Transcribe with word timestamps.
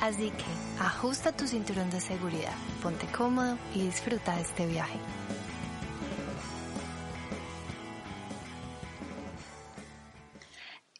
Así 0.00 0.30
que 0.30 0.44
ajusta 0.78 1.32
tu 1.32 1.46
cinturón 1.46 1.90
de 1.90 2.00
seguridad, 2.00 2.52
ponte 2.82 3.06
cómodo 3.06 3.56
y 3.74 3.82
disfruta 3.82 4.36
de 4.36 4.42
este 4.42 4.66
viaje. 4.66 4.98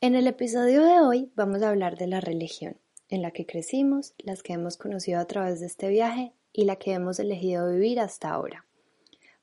En 0.01 0.15
el 0.15 0.27
episodio 0.27 0.83
de 0.83 1.01
hoy 1.01 1.33
vamos 1.35 1.63
a 1.63 1.71
hablar 1.71 1.97
de 1.97 2.07
la 2.07 2.21
religión, 2.21 2.79
en 3.09 3.23
la 3.23 3.33
que 3.33 3.47
crecimos, 3.47 4.15
las 4.19 4.43
que 4.43 4.53
hemos 4.53 4.77
conocido 4.77 5.21
a 5.21 5.25
través 5.27 5.61
de 5.61 5.67
este 5.67 5.89
viaje 5.89 6.33
y 6.53 6.65
la 6.65 6.77
que 6.77 6.93
hemos 6.93 7.19
elegido 7.19 7.71
vivir 7.71 8.01
hasta 8.01 8.31
ahora. 8.31 8.66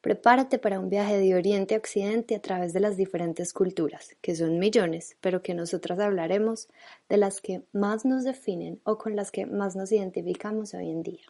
Prepárate 0.03 0.59
para 0.59 0.81
un 0.81 0.89
viaje 0.89 1.17
de 1.17 1.33
Oriente 1.33 1.75
a 1.75 1.77
Occidente 1.77 2.35
a 2.35 2.41
través 2.41 2.73
de 2.73 2.81
las 2.81 2.97
diferentes 2.97 3.53
culturas, 3.53 4.17
que 4.19 4.35
son 4.35 4.59
millones, 4.59 5.15
pero 5.21 5.41
que 5.41 5.53
nosotras 5.53 5.97
hablaremos 5.97 6.67
de 7.07 7.15
las 7.15 7.39
que 7.39 7.63
más 7.71 8.03
nos 8.03 8.25
definen 8.25 8.81
o 8.83 8.97
con 8.97 9.15
las 9.15 9.31
que 9.31 9.45
más 9.45 9.77
nos 9.77 9.93
identificamos 9.93 10.73
hoy 10.73 10.89
en 10.89 11.03
día. 11.03 11.23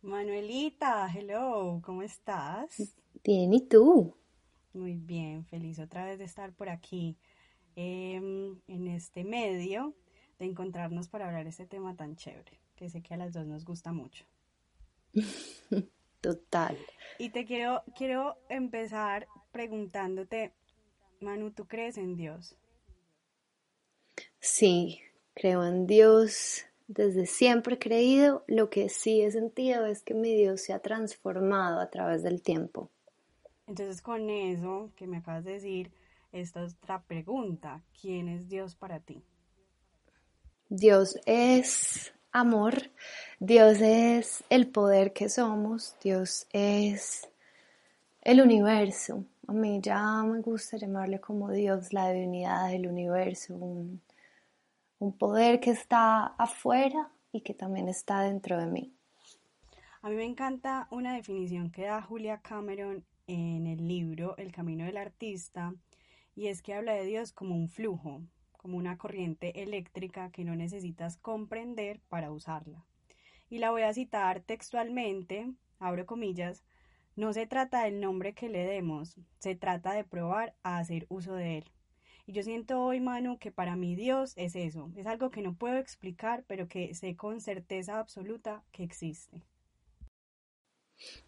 Manuelita, 0.00 1.12
hello, 1.14 1.82
¿cómo 1.82 2.00
estás? 2.00 2.94
Bien, 3.22 3.52
¿y 3.52 3.68
tú? 3.68 4.16
Muy 4.72 4.94
bien, 4.94 5.44
feliz 5.44 5.78
otra 5.78 6.06
vez 6.06 6.18
de 6.18 6.24
estar 6.24 6.54
por 6.54 6.70
aquí 6.70 7.18
em, 7.74 8.58
en 8.66 8.86
este 8.86 9.24
medio, 9.24 9.94
de 10.38 10.46
encontrarnos 10.46 11.08
para 11.08 11.26
hablar 11.26 11.44
de 11.44 11.50
este 11.50 11.66
tema 11.66 11.94
tan 11.96 12.16
chévere, 12.16 12.58
que 12.76 12.88
sé 12.88 13.02
que 13.02 13.12
a 13.12 13.18
las 13.18 13.34
dos 13.34 13.46
nos 13.46 13.66
gusta 13.66 13.92
mucho. 13.92 14.24
Total. 16.26 16.76
Y 17.20 17.28
te 17.28 17.44
quiero, 17.44 17.84
quiero 17.94 18.36
empezar 18.48 19.28
preguntándote, 19.52 20.52
Manu, 21.20 21.52
¿tú 21.52 21.68
crees 21.68 21.98
en 21.98 22.16
Dios? 22.16 22.56
Sí, 24.40 25.02
creo 25.34 25.64
en 25.64 25.86
Dios. 25.86 26.64
Desde 26.88 27.26
siempre 27.26 27.76
he 27.76 27.78
creído. 27.78 28.42
Lo 28.48 28.70
que 28.70 28.88
sí 28.88 29.22
he 29.22 29.30
sentido 29.30 29.86
es 29.86 30.02
que 30.02 30.14
mi 30.14 30.34
Dios 30.34 30.62
se 30.62 30.72
ha 30.72 30.80
transformado 30.80 31.78
a 31.78 31.90
través 31.90 32.24
del 32.24 32.42
tiempo. 32.42 32.90
Entonces, 33.68 34.02
con 34.02 34.28
eso 34.28 34.90
que 34.96 35.06
me 35.06 35.18
acabas 35.18 35.44
de 35.44 35.52
decir, 35.52 35.92
esta 36.32 36.64
es 36.64 36.74
otra 36.74 37.04
pregunta. 37.04 37.84
¿Quién 38.00 38.28
es 38.28 38.48
Dios 38.48 38.74
para 38.74 38.98
ti? 38.98 39.22
Dios 40.68 41.20
es 41.24 42.15
amor, 42.32 42.90
Dios 43.38 43.78
es 43.80 44.44
el 44.50 44.68
poder 44.68 45.12
que 45.12 45.28
somos, 45.28 45.96
Dios 46.02 46.46
es 46.52 47.28
el 48.22 48.40
universo. 48.40 49.24
A 49.46 49.52
mí 49.52 49.80
ya 49.80 50.22
me 50.24 50.40
gusta 50.40 50.76
llamarle 50.76 51.20
como 51.20 51.50
Dios, 51.50 51.92
la 51.92 52.10
divinidad 52.10 52.68
del 52.68 52.88
universo, 52.88 53.54
un, 53.54 54.02
poder 55.18 55.60
que 55.60 55.70
está 55.70 56.26
afuera 56.38 57.10
y 57.30 57.42
que 57.42 57.54
también 57.54 57.88
está 57.88 58.22
dentro 58.22 58.58
de 58.58 58.66
mí. 58.66 58.92
A 60.02 60.08
mí 60.08 60.16
me 60.16 60.24
encanta 60.24 60.88
una 60.90 61.14
definición 61.14 61.70
que 61.70 61.84
da 61.84 62.02
Julia 62.02 62.38
Cameron 62.38 63.04
en 63.26 63.66
el 63.66 63.86
libro 63.86 64.36
El 64.36 64.52
Camino 64.52 64.84
del 64.84 64.96
Artista, 64.96 65.74
y 66.34 66.48
es 66.48 66.62
que 66.62 66.74
habla 66.74 66.94
de 66.94 67.04
Dios 67.04 67.32
como 67.32 67.54
un 67.54 67.68
flujo, 67.68 68.22
como 68.66 68.78
una 68.78 68.98
corriente 68.98 69.62
eléctrica 69.62 70.32
que 70.32 70.42
no 70.42 70.56
necesitas 70.56 71.18
comprender 71.18 72.00
para 72.08 72.32
usarla. 72.32 72.84
Y 73.48 73.58
la 73.58 73.70
voy 73.70 73.82
a 73.82 73.94
citar 73.94 74.40
textualmente, 74.40 75.52
abro 75.78 76.04
comillas, 76.04 76.64
no 77.14 77.32
se 77.32 77.46
trata 77.46 77.84
del 77.84 78.00
nombre 78.00 78.34
que 78.34 78.48
le 78.48 78.66
demos, 78.66 79.20
se 79.38 79.54
trata 79.54 79.92
de 79.92 80.02
probar 80.02 80.56
a 80.64 80.78
hacer 80.78 81.06
uso 81.10 81.34
de 81.34 81.58
él. 81.58 81.64
Y 82.26 82.32
yo 82.32 82.42
siento 82.42 82.82
hoy, 82.82 82.98
Manu, 82.98 83.38
que 83.38 83.52
para 83.52 83.76
mí 83.76 83.94
Dios 83.94 84.32
es 84.34 84.56
eso, 84.56 84.90
es 84.96 85.06
algo 85.06 85.30
que 85.30 85.42
no 85.42 85.54
puedo 85.54 85.76
explicar, 85.76 86.42
pero 86.48 86.66
que 86.66 86.92
sé 86.92 87.14
con 87.14 87.40
certeza 87.40 88.00
absoluta 88.00 88.64
que 88.72 88.82
existe. 88.82 89.44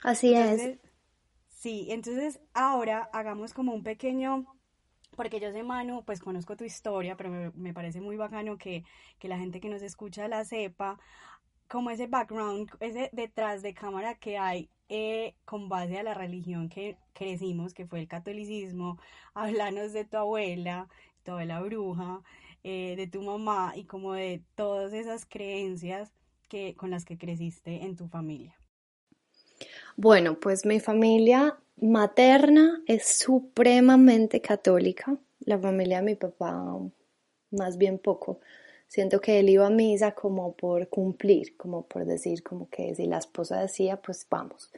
Así 0.03 0.35
es. 0.35 0.81
Sí, 1.47 1.87
entonces 1.91 2.41
ahora 2.53 3.09
hagamos 3.13 3.55
como 3.55 3.75
un 3.75 3.85
pequeño 3.85 4.58
porque 5.17 5.41
yo 5.41 5.53
sé, 5.53 5.63
Manu, 5.63 6.05
pues 6.05 6.21
conozco 6.21 6.57
tu 6.57 6.65
historia, 6.65 7.17
pero 7.17 7.53
me, 7.55 7.75
parece 7.75 8.01
muy 8.01 8.17
bacano 8.17 8.57
que, 8.59 8.85
la 9.23 9.39
gente 9.39 9.61
que 9.61 9.69
nos 9.69 9.83
escucha 9.83 10.29
la 10.29 10.45
sepa, 10.45 10.99
como 11.69 11.91
ese 11.91 12.07
background, 12.07 12.71
ese 12.81 13.11
detrás 13.13 13.63
de 13.63 13.75
cámara 13.75 14.15
que 14.15 14.39
hay 14.39 14.71
eh, 14.89 15.35
con 15.45 15.69
base 15.69 15.99
a 15.99 16.03
la 16.03 16.15
religión 16.15 16.69
que 16.69 16.97
crecimos, 17.13 17.75
que 17.75 17.87
fue 17.87 18.01
el 18.01 18.09
catolicismo, 18.09 18.99
háblanos 19.35 19.93
de 19.93 20.05
tu 20.05 20.17
abuela, 20.17 20.89
tu 21.25 21.33
abuela 21.33 21.61
bruja, 21.61 22.23
eh, 22.65 22.95
de 22.97 23.07
tu 23.07 23.23
mamá 23.23 23.73
y 23.77 23.85
como 23.85 24.15
de 24.15 24.43
todas 24.55 24.93
esas 24.93 25.27
creencias 25.27 26.13
que, 26.49 26.75
con 26.75 26.91
las 26.91 27.05
que 27.05 27.19
creciste 27.19 27.85
en 27.85 27.97
tu 27.97 28.09
familia. 28.09 28.57
Bueno, 29.97 30.39
pues 30.39 30.65
mi 30.65 30.81
familia 30.81 31.59
materna 31.81 32.83
es 32.87 33.07
supremamente 33.19 34.41
católica, 34.41 35.17
la 35.41 35.59
familia 35.59 35.99
de 35.99 36.05
mi 36.05 36.15
papá 36.15 36.79
más 37.51 37.79
bien 37.79 37.99
poco. 37.99 38.41
Siento 38.87 39.21
que 39.21 39.39
él 39.39 39.51
iba 39.51 39.67
a 39.67 39.71
misa 39.71 40.13
como 40.13 40.55
por 40.55 40.89
cumplir, 40.89 41.57
como 41.59 41.83
por 41.83 42.07
decir, 42.07 42.43
como 42.43 42.71
que 42.71 42.95
si 42.95 43.07
la 43.07 43.19
esposa 43.19 43.61
decía, 43.61 43.97
pues 43.99 44.27
vamos. 44.31 44.71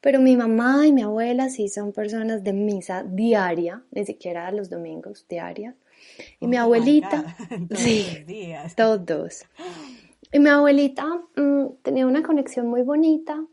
Pero 0.00 0.20
mi 0.20 0.36
mamá 0.36 0.86
y 0.86 0.92
mi 0.92 1.02
abuela 1.02 1.48
sí 1.48 1.68
son 1.68 1.92
personas 1.92 2.42
de 2.42 2.52
misa 2.52 3.04
diaria, 3.04 3.84
ni 3.92 4.04
siquiera 4.04 4.50
los 4.50 4.70
domingos, 4.70 5.26
diaria. 5.28 5.76
Y 6.40 6.48
mi 6.48 6.56
oh 6.56 6.62
abuelita, 6.62 7.36
sí, 7.76 8.26
todos. 8.76 9.44
Y 10.32 10.40
mi 10.40 10.48
abuelita 10.50 11.06
mm, 11.36 11.66
tenía 11.82 12.06
una 12.08 12.24
conexión 12.24 12.66
muy 12.66 12.82
bonita 12.82 13.46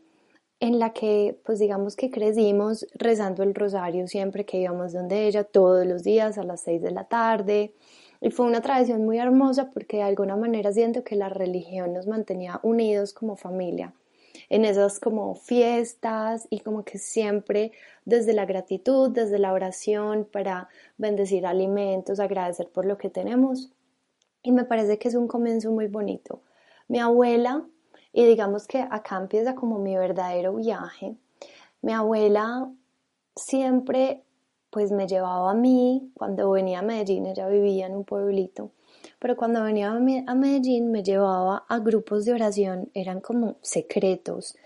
en 0.62 0.78
la 0.78 0.92
que 0.92 1.36
pues 1.44 1.58
digamos 1.58 1.96
que 1.96 2.12
crecimos 2.12 2.86
rezando 2.94 3.42
el 3.42 3.52
rosario 3.52 4.06
siempre 4.06 4.44
que 4.44 4.58
íbamos 4.58 4.92
donde 4.92 5.26
ella, 5.26 5.42
todos 5.42 5.84
los 5.84 6.04
días 6.04 6.38
a 6.38 6.44
las 6.44 6.60
seis 6.60 6.80
de 6.80 6.92
la 6.92 7.02
tarde. 7.02 7.74
Y 8.20 8.30
fue 8.30 8.46
una 8.46 8.60
tradición 8.60 9.04
muy 9.04 9.18
hermosa 9.18 9.70
porque 9.70 9.96
de 9.96 10.04
alguna 10.04 10.36
manera 10.36 10.72
siento 10.72 11.02
que 11.02 11.16
la 11.16 11.28
religión 11.28 11.92
nos 11.92 12.06
mantenía 12.06 12.60
unidos 12.62 13.12
como 13.12 13.34
familia 13.34 13.92
en 14.50 14.64
esas 14.64 15.00
como 15.00 15.34
fiestas 15.34 16.46
y 16.48 16.60
como 16.60 16.84
que 16.84 16.98
siempre 16.98 17.72
desde 18.04 18.32
la 18.32 18.46
gratitud, 18.46 19.10
desde 19.10 19.40
la 19.40 19.52
oración 19.52 20.28
para 20.30 20.68
bendecir 20.96 21.44
alimentos, 21.44 22.20
agradecer 22.20 22.68
por 22.68 22.86
lo 22.86 22.98
que 22.98 23.10
tenemos. 23.10 23.72
Y 24.44 24.52
me 24.52 24.62
parece 24.62 24.96
que 25.00 25.08
es 25.08 25.16
un 25.16 25.26
comienzo 25.26 25.72
muy 25.72 25.88
bonito. 25.88 26.40
Mi 26.86 27.00
abuela 27.00 27.66
y 28.12 28.24
digamos 28.24 28.66
que 28.66 28.80
acá 28.80 29.16
empieza 29.16 29.54
como 29.54 29.78
mi 29.78 29.96
verdadero 29.96 30.54
viaje. 30.54 31.16
Mi 31.80 31.92
abuela 31.92 32.70
siempre 33.34 34.22
pues 34.70 34.90
me 34.90 35.06
llevaba 35.06 35.50
a 35.50 35.54
mí, 35.54 36.10
cuando 36.14 36.50
venía 36.50 36.78
a 36.78 36.82
Medellín, 36.82 37.26
ella 37.26 37.46
vivía 37.46 37.86
en 37.86 37.94
un 37.94 38.04
pueblito, 38.04 38.70
pero 39.18 39.36
cuando 39.36 39.62
venía 39.62 39.90
a 39.90 40.34
Medellín 40.34 40.90
me 40.90 41.02
llevaba 41.02 41.64
a 41.68 41.78
grupos 41.78 42.24
de 42.24 42.32
oración, 42.32 42.90
eran 42.94 43.20
como 43.20 43.56
secretos. 43.60 44.56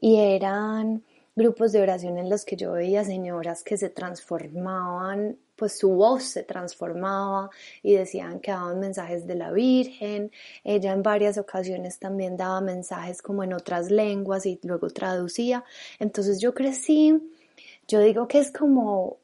Y 0.00 0.16
eran 0.16 1.02
grupos 1.36 1.70
de 1.72 1.82
oración 1.82 2.18
en 2.18 2.28
los 2.28 2.44
que 2.44 2.56
yo 2.56 2.72
veía 2.72 3.04
señoras 3.04 3.62
que 3.62 3.76
se 3.76 3.90
transformaban 3.90 5.38
pues 5.56 5.78
su 5.78 5.90
voz 5.90 6.24
se 6.24 6.42
transformaba 6.42 7.50
y 7.82 7.94
decían 7.94 8.40
que 8.40 8.50
daban 8.50 8.78
mensajes 8.78 9.26
de 9.26 9.34
la 9.34 9.50
Virgen. 9.50 10.30
Ella 10.62 10.92
en 10.92 11.02
varias 11.02 11.38
ocasiones 11.38 11.98
también 11.98 12.36
daba 12.36 12.60
mensajes 12.60 13.22
como 13.22 13.42
en 13.42 13.54
otras 13.54 13.90
lenguas 13.90 14.46
y 14.46 14.60
luego 14.62 14.90
traducía. 14.90 15.64
Entonces 15.98 16.40
yo 16.40 16.54
crecí, 16.54 17.18
yo 17.88 18.00
digo 18.00 18.28
que 18.28 18.38
es 18.38 18.52
como 18.52 19.18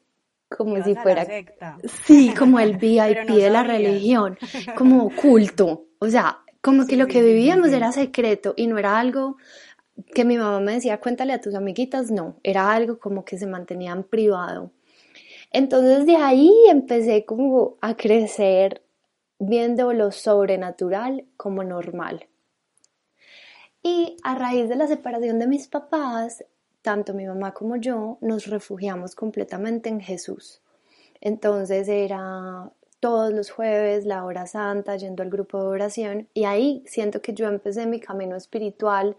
como 0.49 0.83
si 0.83 0.93
fuera 0.93 1.25
sí 2.05 2.31
como 2.37 2.59
el 2.59 2.77
VIP 2.77 3.27
de 3.27 3.49
la 3.49 3.63
religión 3.63 4.37
como 4.77 5.09
culto 5.15 5.87
o 5.97 6.07
sea 6.07 6.43
como 6.61 6.85
que 6.85 6.95
lo 6.95 7.07
que 7.07 7.23
vivíamos 7.23 7.69
era 7.69 7.91
secreto 7.91 8.53
y 8.55 8.67
no 8.67 8.77
era 8.77 8.99
algo 8.99 9.37
que 10.13 10.25
mi 10.25 10.37
mamá 10.37 10.59
me 10.59 10.73
decía 10.73 10.99
cuéntale 10.99 11.33
a 11.33 11.41
tus 11.41 11.55
amiguitas 11.55 12.11
no 12.11 12.35
era 12.43 12.71
algo 12.71 12.99
como 12.99 13.25
que 13.25 13.37
se 13.37 13.47
mantenía 13.47 13.91
en 13.91 14.03
privado 14.03 14.71
entonces 15.53 16.07
de 16.07 16.15
ahí 16.15 16.51
empecé 16.67 17.25
como 17.25 17.77
a 17.79 17.95
crecer 17.95 18.81
viendo 19.37 19.93
lo 19.93 20.11
sobrenatural 20.11 21.25
como 21.37 21.63
normal. 21.63 22.27
Y 23.83 24.17
a 24.23 24.35
raíz 24.35 24.67
de 24.67 24.75
la 24.75 24.87
separación 24.87 25.39
de 25.39 25.47
mis 25.47 25.67
papás, 25.67 26.43
tanto 26.81 27.13
mi 27.13 27.25
mamá 27.25 27.53
como 27.53 27.75
yo 27.75 28.17
nos 28.21 28.47
refugiamos 28.47 29.13
completamente 29.13 29.89
en 29.89 29.99
Jesús. 29.99 30.61
Entonces 31.21 31.87
era 31.87 32.71
todos 32.99 33.31
los 33.33 33.51
jueves 33.51 34.05
la 34.05 34.23
hora 34.23 34.47
santa, 34.47 34.95
yendo 34.95 35.21
al 35.21 35.29
grupo 35.29 35.59
de 35.61 35.67
oración 35.67 36.29
y 36.33 36.45
ahí 36.45 36.83
siento 36.87 37.21
que 37.21 37.33
yo 37.33 37.47
empecé 37.47 37.85
mi 37.85 37.99
camino 37.99 38.35
espiritual 38.35 39.17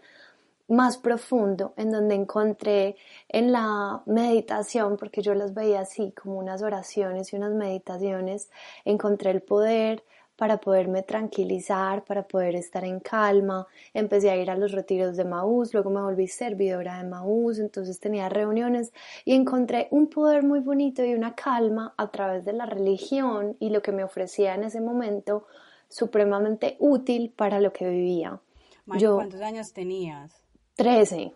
más 0.68 0.96
profundo, 0.98 1.74
en 1.76 1.90
donde 1.90 2.14
encontré 2.14 2.96
en 3.28 3.52
la 3.52 4.02
meditación, 4.06 4.96
porque 4.96 5.22
yo 5.22 5.34
las 5.34 5.54
veía 5.54 5.80
así 5.80 6.12
como 6.12 6.38
unas 6.38 6.62
oraciones 6.62 7.32
y 7.32 7.36
unas 7.36 7.52
meditaciones, 7.52 8.50
encontré 8.84 9.30
el 9.30 9.42
poder 9.42 10.04
para 10.36 10.58
poderme 10.58 11.02
tranquilizar, 11.02 12.04
para 12.04 12.26
poder 12.26 12.56
estar 12.56 12.84
en 12.84 13.00
calma. 13.00 13.66
Empecé 13.92 14.30
a 14.30 14.36
ir 14.36 14.50
a 14.50 14.56
los 14.56 14.72
retiros 14.72 15.16
de 15.16 15.24
Maús, 15.24 15.72
luego 15.72 15.90
me 15.90 16.00
volví 16.00 16.26
servidora 16.26 16.98
de 16.98 17.08
Maús, 17.08 17.58
entonces 17.58 18.00
tenía 18.00 18.28
reuniones 18.28 18.92
y 19.24 19.34
encontré 19.34 19.88
un 19.90 20.08
poder 20.08 20.42
muy 20.42 20.60
bonito 20.60 21.04
y 21.04 21.14
una 21.14 21.34
calma 21.34 21.94
a 21.96 22.10
través 22.10 22.44
de 22.44 22.52
la 22.52 22.66
religión 22.66 23.56
y 23.60 23.70
lo 23.70 23.80
que 23.82 23.92
me 23.92 24.02
ofrecía 24.02 24.54
en 24.54 24.64
ese 24.64 24.80
momento 24.80 25.46
supremamente 25.88 26.76
útil 26.80 27.32
para 27.34 27.60
lo 27.60 27.72
que 27.72 27.88
vivía. 27.88 28.40
¿Cuántos 28.86 29.40
años 29.40 29.72
tenías? 29.72 30.43
Trece. 30.74 31.32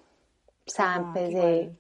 O 0.67 0.71
sea, 0.71 0.95
ah, 0.95 0.97
empecé 0.99 1.73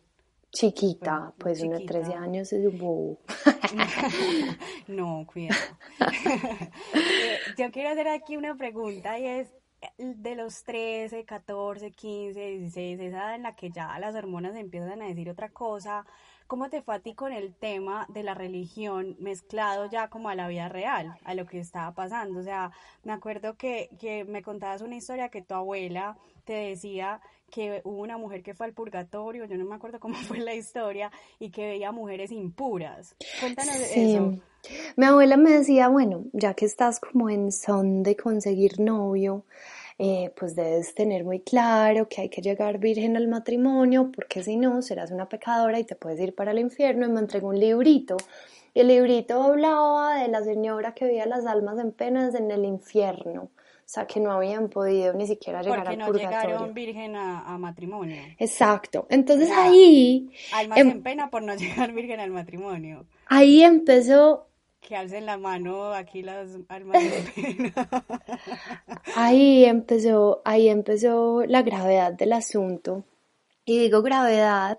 chiquita, 0.51 1.33
pues 1.39 1.61
unos 1.63 1.85
13 1.85 2.15
años 2.15 2.53
es 2.53 2.67
un 2.67 2.79
bobo. 2.79 3.19
no, 4.89 5.27
cuidado. 5.27 5.61
Yo 7.59 7.71
quiero 7.71 7.91
hacer 7.91 8.09
aquí 8.09 8.37
una 8.37 8.57
pregunta 8.57 9.19
y 9.19 9.27
es 9.27 9.49
de 9.99 10.35
los 10.35 10.65
13, 10.65 11.25
14, 11.25 11.93
15, 11.93 12.41
16, 12.41 13.01
esa 13.01 13.07
edad 13.07 13.35
en 13.35 13.43
la 13.43 13.55
que 13.55 13.71
ya 13.71 13.99
las 13.99 14.15
hormonas 14.15 14.57
empiezan 14.57 15.03
a 15.03 15.07
decir 15.07 15.31
otra 15.31 15.51
cosa, 15.51 16.05
¿cómo 16.47 16.69
te 16.69 16.83
fue 16.83 16.97
a 16.97 17.01
ti 17.01 17.15
con 17.15 17.33
el 17.33 17.55
tema 17.55 18.07
de 18.09 18.23
la 18.23 18.35
religión 18.35 19.17
mezclado 19.21 19.89
ya 19.89 20.09
como 20.09 20.31
a 20.31 20.35
la 20.35 20.49
vida 20.49 20.69
real, 20.69 21.17
a 21.25 21.35
lo 21.35 21.47
que 21.47 21.61
estaba 21.61 21.95
pasando? 21.95 22.41
O 22.41 22.43
sea, 22.43 22.73
me 23.05 23.13
acuerdo 23.13 23.57
que, 23.57 23.91
que 24.01 24.25
me 24.25 24.43
contabas 24.43 24.83
una 24.83 24.97
historia 24.97 25.29
que 25.29 25.43
tu 25.43 25.55
abuela 25.55 26.17
te 26.45 26.55
decía 26.55 27.21
que 27.51 27.81
hubo 27.85 28.03
una 28.03 28.19
mujer 28.19 28.43
que 28.43 28.55
fue 28.55 28.67
al 28.67 28.73
purgatorio, 28.73 29.45
yo 29.47 29.57
no 29.57 29.65
me 29.65 29.75
acuerdo 29.75 30.01
cómo 30.01 30.15
fue 30.37 30.39
la 30.39 30.55
historia, 30.55 31.11
y 31.39 31.51
que 31.51 31.67
veía 31.67 31.93
mujeres 31.93 32.31
impuras. 32.31 33.15
Cuéntanos 33.41 33.77
eso. 33.77 34.39
Mi 34.97 35.07
abuela 35.07 35.37
me 35.37 35.51
decía, 35.51 35.89
bueno, 35.89 36.25
ya 36.33 36.55
que 36.55 36.65
estás 36.65 37.01
como 37.01 37.31
en 37.31 37.53
son 37.53 38.03
de 38.03 38.17
conseguir 38.17 38.81
novio, 38.81 39.45
eh, 40.01 40.33
pues 40.37 40.55
debes 40.55 40.95
tener 40.95 41.25
muy 41.25 41.41
claro 41.41 42.09
que 42.09 42.21
hay 42.21 42.29
que 42.29 42.41
llegar 42.41 42.79
virgen 42.79 43.17
al 43.17 43.27
matrimonio, 43.27 44.13
porque 44.15 44.43
si 44.45 44.57
no, 44.57 44.81
serás 44.81 45.11
una 45.11 45.29
pecadora 45.29 45.79
y 45.79 45.85
te 45.85 45.97
puedes 45.97 46.21
ir 46.21 46.35
para 46.35 46.53
el 46.53 46.61
infierno. 46.61 47.07
Y 47.07 47.11
me 47.11 47.21
entregó 47.21 47.49
un 47.49 47.59
librito. 47.59 48.17
Y 48.75 48.81
el 48.81 48.89
librito 48.89 49.43
hablaba 49.43 50.23
de 50.23 50.29
la 50.29 50.43
señora 50.45 50.95
que 50.95 51.05
veía 51.05 51.27
las 51.27 51.47
almas 51.47 51.79
en 51.79 51.91
penas 51.91 52.35
en 52.35 52.51
el 52.51 52.65
infierno. 52.65 53.51
O 53.89 53.91
sea, 53.91 54.07
que 54.07 54.21
no 54.21 54.31
habían 54.33 54.69
podido 54.69 55.15
ni 55.15 55.27
siquiera 55.27 55.63
llegar 55.63 55.79
Porque 55.79 55.93
al 55.95 55.99
no 55.99 56.07
purgatorio. 56.09 56.41
llegaron 56.43 56.75
virgen 56.75 57.17
a, 57.17 57.57
matrimonio. 57.57 58.23
Exacto. 58.37 59.07
Entonces 59.09 59.51
ahí... 59.51 60.31
Almas 60.53 60.77
em 60.77 60.91
en 60.91 61.03
pena 61.03 61.31
por 61.31 61.43
no 61.43 61.55
llegar 61.57 61.93
virgen 61.93 62.21
al 62.21 62.31
matrimonio. 62.31 63.07
Ahí 63.25 63.65
empezó... 63.65 64.47
Que 64.83 64.95
alcen 64.95 65.25
la 65.25 65.39
mano 65.39 65.95
aquí 65.95 66.21
las 66.21 66.51
almas 66.69 67.03
en 67.03 67.73
pena. 67.73 68.05
ahí 69.17 69.65
empezó, 69.65 70.43
ahí 70.45 70.69
empezó 70.69 71.45
la 71.47 71.63
gravedad 71.63 72.13
del 72.13 72.35
asunto. 72.35 73.05
Y 73.65 73.79
digo 73.79 74.03
gravedad 74.03 74.79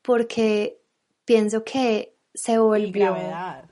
porque 0.00 0.78
pienso 1.26 1.62
que 1.62 2.14
se 2.32 2.56
volvió... 2.56 3.12
gravedad. 3.12 3.64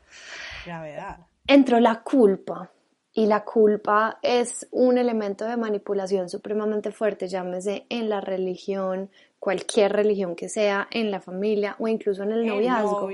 Gravedad. 0.66 1.20
Entró 1.46 1.80
la 1.80 2.02
culpa 2.02 2.70
y 3.18 3.26
la 3.26 3.42
culpa 3.42 4.20
es 4.22 4.68
un 4.70 4.96
elemento 4.96 5.44
de 5.44 5.56
manipulación 5.56 6.28
supremamente 6.28 6.92
fuerte, 6.92 7.26
llámese 7.26 7.84
en 7.88 8.08
la 8.08 8.20
religión, 8.20 9.10
cualquier 9.40 9.92
religión 9.92 10.36
que 10.36 10.48
sea, 10.48 10.86
en 10.92 11.10
la 11.10 11.18
familia 11.18 11.74
o 11.80 11.88
incluso 11.88 12.22
en 12.22 12.30
el, 12.30 12.46
noviazgo. 12.46 13.10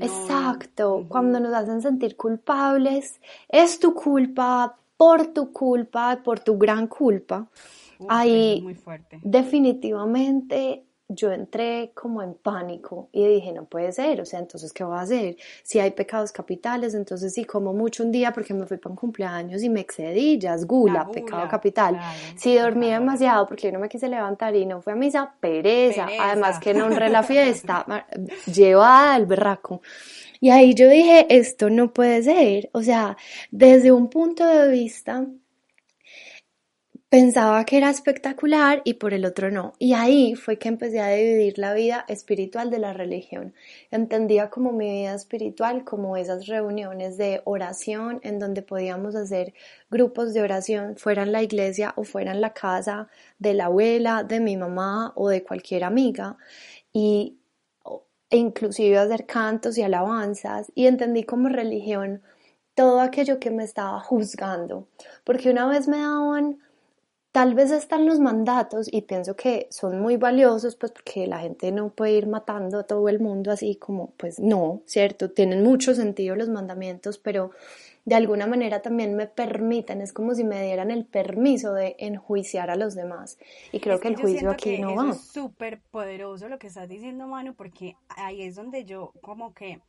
Exacto, 0.00 1.04
cuando 1.06 1.38
nos 1.38 1.52
hacen 1.52 1.82
sentir 1.82 2.16
culpables, 2.16 3.20
es 3.50 3.78
tu 3.78 3.92
culpa, 3.92 4.74
por 4.96 5.26
tu 5.34 5.52
culpa, 5.52 6.20
por 6.24 6.40
tu 6.40 6.56
gran 6.56 6.86
culpa. 6.86 7.46
Ahí 8.08 8.66
definitivamente 9.20 10.82
yo 11.08 11.32
entré 11.32 11.92
como 11.94 12.22
en 12.22 12.34
pánico 12.34 13.08
y 13.12 13.26
dije, 13.26 13.52
no 13.52 13.66
puede 13.66 13.92
ser, 13.92 14.20
o 14.20 14.24
sea, 14.24 14.38
entonces, 14.38 14.72
¿qué 14.72 14.84
voy 14.84 14.96
a 14.96 15.02
hacer? 15.02 15.36
Si 15.62 15.78
hay 15.78 15.90
pecados 15.90 16.32
capitales, 16.32 16.94
entonces 16.94 17.34
sí, 17.34 17.44
como 17.44 17.72
mucho 17.74 18.02
un 18.02 18.10
día 18.10 18.32
porque 18.32 18.54
me 18.54 18.66
fui 18.66 18.78
para 18.78 18.92
un 18.92 18.96
cumpleaños 18.96 19.62
y 19.62 19.68
me 19.68 19.80
excedí, 19.80 20.38
ya 20.38 20.54
es 20.54 20.66
gula, 20.66 21.08
pecado 21.10 21.46
capital. 21.48 22.00
si 22.36 22.56
dormí 22.56 22.90
demasiado 22.90 23.46
porque 23.46 23.66
yo 23.68 23.72
no 23.72 23.80
me 23.80 23.88
quise 23.88 24.08
levantar 24.08 24.54
y 24.56 24.64
no 24.64 24.80
fui 24.80 24.92
a 24.94 24.96
misa, 24.96 25.34
pereza, 25.40 26.06
además 26.20 26.58
que 26.58 26.72
no 26.72 26.86
honré 26.86 27.10
la 27.10 27.22
fiesta, 27.22 27.84
llevada 28.46 29.14
al 29.14 29.26
berraco. 29.26 29.82
Y 30.40 30.50
ahí 30.50 30.74
yo 30.74 30.88
dije, 30.88 31.26
esto 31.28 31.70
no 31.70 31.92
puede 31.92 32.22
ser, 32.22 32.70
o 32.72 32.82
sea, 32.82 33.16
desde 33.50 33.92
un 33.92 34.08
punto 34.08 34.46
de 34.46 34.68
vista 34.68 35.26
pensaba 37.14 37.64
que 37.64 37.76
era 37.76 37.90
espectacular 37.90 38.82
y 38.82 38.94
por 38.94 39.14
el 39.14 39.24
otro 39.24 39.48
no. 39.48 39.74
Y 39.78 39.92
ahí 39.92 40.34
fue 40.34 40.58
que 40.58 40.66
empecé 40.66 40.98
a 40.98 41.10
dividir 41.10 41.58
la 41.58 41.72
vida 41.72 42.04
espiritual 42.08 42.70
de 42.70 42.80
la 42.80 42.92
religión. 42.92 43.54
Entendía 43.92 44.50
como 44.50 44.72
mi 44.72 44.90
vida 44.90 45.14
espiritual 45.14 45.84
como 45.84 46.16
esas 46.16 46.48
reuniones 46.48 47.16
de 47.16 47.40
oración 47.44 48.18
en 48.24 48.40
donde 48.40 48.62
podíamos 48.62 49.14
hacer 49.14 49.54
grupos 49.88 50.34
de 50.34 50.42
oración, 50.42 50.96
fuera 50.96 51.22
en 51.22 51.30
la 51.30 51.44
iglesia 51.44 51.94
o 51.96 52.02
fuera 52.02 52.32
en 52.32 52.40
la 52.40 52.52
casa 52.52 53.06
de 53.38 53.54
la 53.54 53.66
abuela, 53.66 54.24
de 54.24 54.40
mi 54.40 54.56
mamá 54.56 55.12
o 55.14 55.28
de 55.28 55.44
cualquier 55.44 55.84
amiga. 55.84 56.36
Y 56.92 57.38
e 58.28 58.38
inclusive 58.38 58.98
hacer 58.98 59.24
cantos 59.24 59.78
y 59.78 59.82
alabanzas 59.82 60.72
y 60.74 60.88
entendí 60.88 61.22
como 61.22 61.48
religión 61.48 62.22
todo 62.74 63.00
aquello 63.00 63.38
que 63.38 63.52
me 63.52 63.62
estaba 63.62 64.00
juzgando, 64.00 64.88
porque 65.22 65.50
una 65.50 65.68
vez 65.68 65.86
me 65.86 65.98
daban 65.98 66.58
Tal 67.34 67.54
vez 67.54 67.72
están 67.72 68.06
los 68.06 68.20
mandatos 68.20 68.86
y 68.88 69.02
pienso 69.02 69.34
que 69.34 69.66
son 69.68 70.00
muy 70.00 70.16
valiosos, 70.16 70.76
pues 70.76 70.92
porque 70.92 71.26
la 71.26 71.40
gente 71.40 71.72
no 71.72 71.88
puede 71.88 72.12
ir 72.12 72.28
matando 72.28 72.78
a 72.78 72.84
todo 72.84 73.08
el 73.08 73.18
mundo 73.18 73.50
así 73.50 73.74
como, 73.74 74.12
pues 74.18 74.38
no, 74.38 74.82
¿cierto? 74.86 75.32
Tienen 75.32 75.64
mucho 75.64 75.96
sentido 75.96 76.36
los 76.36 76.48
mandamientos, 76.48 77.18
pero 77.18 77.50
de 78.04 78.14
alguna 78.14 78.46
manera 78.46 78.82
también 78.82 79.16
me 79.16 79.26
permiten, 79.26 80.00
es 80.00 80.12
como 80.12 80.36
si 80.36 80.44
me 80.44 80.62
dieran 80.62 80.92
el 80.92 81.06
permiso 81.06 81.74
de 81.74 81.96
enjuiciar 81.98 82.70
a 82.70 82.76
los 82.76 82.94
demás. 82.94 83.36
Y 83.72 83.80
creo 83.80 83.98
que, 83.98 84.06
el 84.06 84.16
juicio 84.16 84.48
aquí 84.48 84.78
no 84.78 84.94
va. 84.94 85.10
Es 85.10 85.22
súper 85.22 85.80
poderoso 85.90 86.48
lo 86.48 86.60
que 86.60 86.68
estás 86.68 86.88
diciendo, 86.88 87.26
Manu, 87.26 87.54
porque 87.54 87.96
ahí 88.10 88.42
es 88.42 88.54
donde 88.54 88.84
yo 88.84 89.12
como 89.22 89.54
que, 89.54 89.80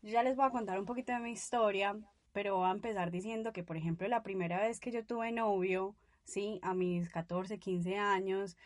yo 0.00 0.12
ya 0.12 0.22
les 0.22 0.34
voy 0.34 0.46
a 0.46 0.50
contar 0.50 0.80
un 0.80 0.86
poquito 0.86 1.12
de 1.12 1.18
mi 1.18 1.32
historia, 1.32 1.94
pero 2.32 2.56
voy 2.56 2.68
a 2.68 2.72
empezar 2.72 3.10
diciendo 3.10 3.52
que, 3.52 3.62
por 3.62 3.76
ejemplo, 3.76 4.08
la 4.08 4.22
primera 4.22 4.62
vez 4.62 4.80
que 4.80 4.90
yo 4.90 5.04
tuve 5.04 5.30
novio, 5.30 5.94
¿sí? 6.26 6.60
A 6.62 6.74
mis 6.74 7.08
14, 7.08 7.58
15 7.58 7.96
años, 7.96 8.56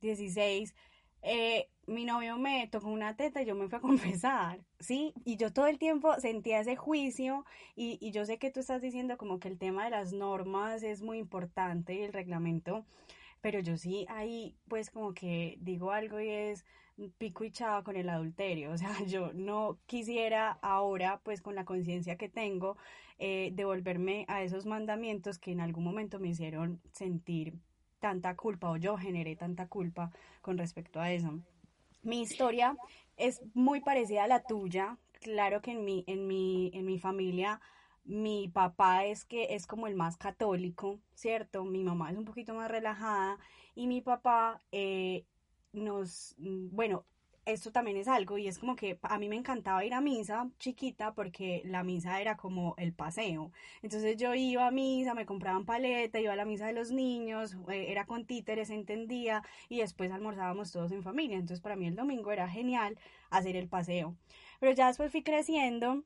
16, 0.00 0.74
eh, 1.22 1.68
mi 1.86 2.04
novio 2.04 2.38
me 2.38 2.66
tocó 2.68 2.88
una 2.88 3.16
teta 3.16 3.42
y 3.42 3.46
yo 3.46 3.54
me 3.54 3.68
fui 3.68 3.76
a 3.76 3.80
confesar, 3.80 4.60
¿sí? 4.78 5.12
Y 5.24 5.36
yo 5.36 5.52
todo 5.52 5.66
el 5.66 5.78
tiempo 5.78 6.14
sentía 6.20 6.60
ese 6.60 6.76
juicio 6.76 7.44
y, 7.76 7.98
y 8.00 8.12
yo 8.12 8.24
sé 8.24 8.38
que 8.38 8.50
tú 8.50 8.60
estás 8.60 8.80
diciendo 8.80 9.18
como 9.18 9.38
que 9.40 9.48
el 9.48 9.58
tema 9.58 9.84
de 9.84 9.90
las 9.90 10.12
normas 10.12 10.82
es 10.82 11.02
muy 11.02 11.18
importante 11.18 11.94
y 11.94 12.02
el 12.02 12.12
reglamento, 12.12 12.86
pero 13.40 13.60
yo 13.60 13.76
sí 13.76 14.06
ahí 14.08 14.56
pues 14.68 14.90
como 14.90 15.12
que 15.14 15.58
digo 15.60 15.92
algo 15.92 16.20
y 16.20 16.28
es 16.28 16.64
pico 17.18 17.44
y 17.44 17.50
chava 17.50 17.82
con 17.82 17.96
el 17.96 18.08
adulterio, 18.08 18.70
o 18.72 18.78
sea, 18.78 19.02
yo 19.04 19.32
no 19.32 19.78
quisiera 19.86 20.58
ahora 20.62 21.20
pues 21.22 21.42
con 21.42 21.54
la 21.54 21.64
conciencia 21.64 22.16
que 22.16 22.28
tengo 22.28 22.76
eh, 23.18 23.50
devolverme 23.54 24.24
a 24.28 24.42
esos 24.42 24.66
mandamientos 24.66 25.38
que 25.38 25.52
en 25.52 25.60
algún 25.60 25.84
momento 25.84 26.18
me 26.18 26.28
hicieron 26.28 26.80
sentir 26.92 27.54
tanta 27.98 28.34
culpa 28.34 28.70
o 28.70 28.76
yo 28.76 28.96
generé 28.96 29.36
tanta 29.36 29.68
culpa 29.68 30.10
con 30.40 30.56
respecto 30.56 31.00
a 31.00 31.12
eso. 31.12 31.38
Mi 32.02 32.22
historia 32.22 32.76
es 33.16 33.42
muy 33.52 33.80
parecida 33.80 34.24
a 34.24 34.28
la 34.28 34.42
tuya. 34.42 34.96
Claro 35.20 35.60
que 35.60 35.72
en 35.72 35.84
mi, 35.84 36.02
en 36.06 36.26
mi, 36.26 36.70
en 36.72 36.86
mi 36.86 36.98
familia 36.98 37.60
mi 38.04 38.48
papá 38.48 39.04
es 39.04 39.24
que 39.24 39.54
es 39.54 39.66
como 39.66 39.86
el 39.86 39.94
más 39.94 40.16
católico, 40.16 40.98
¿cierto? 41.14 41.64
Mi 41.64 41.84
mamá 41.84 42.10
es 42.10 42.18
un 42.18 42.24
poquito 42.24 42.54
más 42.54 42.70
relajada 42.70 43.38
y 43.74 43.86
mi 43.86 44.00
papá 44.00 44.60
eh, 44.72 45.24
nos, 45.72 46.34
bueno, 46.38 47.04
esto 47.46 47.72
también 47.72 47.96
es 47.96 48.08
algo 48.08 48.38
y 48.38 48.48
es 48.48 48.58
como 48.58 48.76
que 48.76 48.98
a 49.02 49.18
mí 49.18 49.28
me 49.28 49.36
encantaba 49.36 49.84
ir 49.84 49.94
a 49.94 50.00
misa 50.00 50.48
chiquita 50.58 51.14
porque 51.14 51.62
la 51.64 51.82
misa 51.82 52.20
era 52.20 52.36
como 52.36 52.74
el 52.78 52.92
paseo. 52.92 53.50
Entonces 53.82 54.16
yo 54.16 54.34
iba 54.34 54.66
a 54.66 54.70
misa, 54.70 55.14
me 55.14 55.26
compraban 55.26 55.64
paleta, 55.64 56.20
iba 56.20 56.32
a 56.32 56.36
la 56.36 56.44
misa 56.44 56.66
de 56.66 56.72
los 56.74 56.90
niños, 56.92 57.56
eh, 57.68 57.86
era 57.88 58.04
con 58.06 58.26
títeres, 58.26 58.70
entendía 58.70 59.42
y 59.68 59.78
después 59.80 60.12
almorzábamos 60.12 60.72
todos 60.72 60.92
en 60.92 61.02
familia. 61.02 61.36
Entonces 61.36 61.60
para 61.60 61.76
mí 61.76 61.86
el 61.86 61.96
domingo 61.96 62.30
era 62.30 62.48
genial 62.48 62.98
hacer 63.30 63.56
el 63.56 63.68
paseo. 63.68 64.16
Pero 64.60 64.72
ya 64.72 64.88
después 64.88 65.10
fui 65.10 65.22
creciendo 65.22 66.04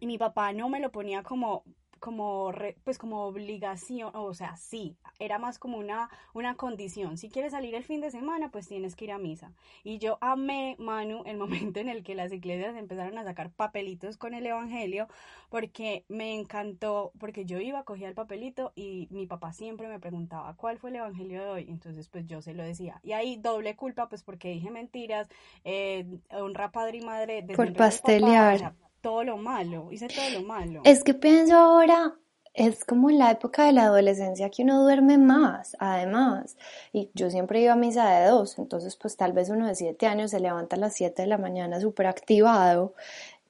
y 0.00 0.06
mi 0.06 0.18
papá 0.18 0.52
no 0.52 0.68
me 0.68 0.80
lo 0.80 0.92
ponía 0.92 1.22
como 1.22 1.64
como 1.98 2.52
pues 2.84 2.98
como 2.98 3.24
obligación, 3.24 4.10
o 4.14 4.34
sea, 4.34 4.56
sí, 4.56 4.96
era 5.18 5.38
más 5.38 5.58
como 5.58 5.78
una, 5.78 6.08
una 6.34 6.54
condición. 6.56 7.18
Si 7.18 7.28
quieres 7.28 7.52
salir 7.52 7.74
el 7.74 7.84
fin 7.84 8.00
de 8.00 8.10
semana, 8.10 8.50
pues 8.50 8.68
tienes 8.68 8.96
que 8.96 9.06
ir 9.06 9.12
a 9.12 9.18
misa. 9.18 9.52
Y 9.84 9.98
yo 9.98 10.18
amé, 10.20 10.76
Manu, 10.78 11.22
el 11.26 11.36
momento 11.72 11.80
en 11.80 11.88
el 11.88 12.02
que 12.02 12.14
las 12.14 12.32
iglesias 12.32 12.76
empezaron 12.76 13.18
a 13.18 13.24
sacar 13.24 13.50
papelitos 13.50 14.16
con 14.16 14.34
el 14.34 14.46
Evangelio, 14.46 15.08
porque 15.48 16.04
me 16.08 16.34
encantó, 16.34 17.12
porque 17.18 17.44
yo 17.44 17.58
iba, 17.58 17.84
cogía 17.84 18.08
el 18.08 18.14
papelito 18.14 18.72
y 18.74 19.08
mi 19.10 19.26
papá 19.26 19.52
siempre 19.52 19.88
me 19.88 19.98
preguntaba 19.98 20.54
cuál 20.54 20.78
fue 20.78 20.90
el 20.90 20.96
Evangelio 20.96 21.42
de 21.42 21.48
hoy. 21.48 21.66
Entonces, 21.68 22.08
pues 22.08 22.26
yo 22.26 22.42
se 22.42 22.54
lo 22.54 22.62
decía. 22.62 23.00
Y 23.02 23.12
ahí 23.12 23.36
doble 23.36 23.76
culpa, 23.76 24.08
pues 24.08 24.22
porque 24.22 24.50
dije 24.50 24.70
mentiras, 24.70 25.28
eh, 25.64 26.06
honra 26.30 26.70
padre 26.70 26.98
y 26.98 27.00
madre. 27.02 27.42
Por 27.54 27.72
pastelear 27.72 28.74
todo 29.00 29.24
lo 29.24 29.36
malo, 29.36 29.88
hice 29.90 30.08
todo 30.08 30.30
lo 30.30 30.42
malo. 30.42 30.80
Es 30.84 31.04
que 31.04 31.14
pienso 31.14 31.56
ahora, 31.56 32.14
es 32.54 32.84
como 32.84 33.10
la 33.10 33.30
época 33.30 33.66
de 33.66 33.72
la 33.72 33.84
adolescencia 33.84 34.50
que 34.50 34.62
uno 34.64 34.82
duerme 34.82 35.16
más, 35.16 35.76
además. 35.78 36.56
Y 36.92 37.10
yo 37.14 37.30
siempre 37.30 37.60
iba 37.60 37.74
a 37.74 37.76
misa 37.76 38.08
de 38.10 38.26
dos, 38.26 38.58
entonces 38.58 38.96
pues 38.96 39.16
tal 39.16 39.32
vez 39.32 39.48
uno 39.48 39.66
de 39.66 39.74
siete 39.74 40.06
años 40.06 40.32
se 40.32 40.40
levanta 40.40 40.76
a 40.76 40.78
las 40.80 40.94
siete 40.94 41.22
de 41.22 41.28
la 41.28 41.38
mañana 41.38 41.80
súper 41.80 42.06
activado, 42.06 42.94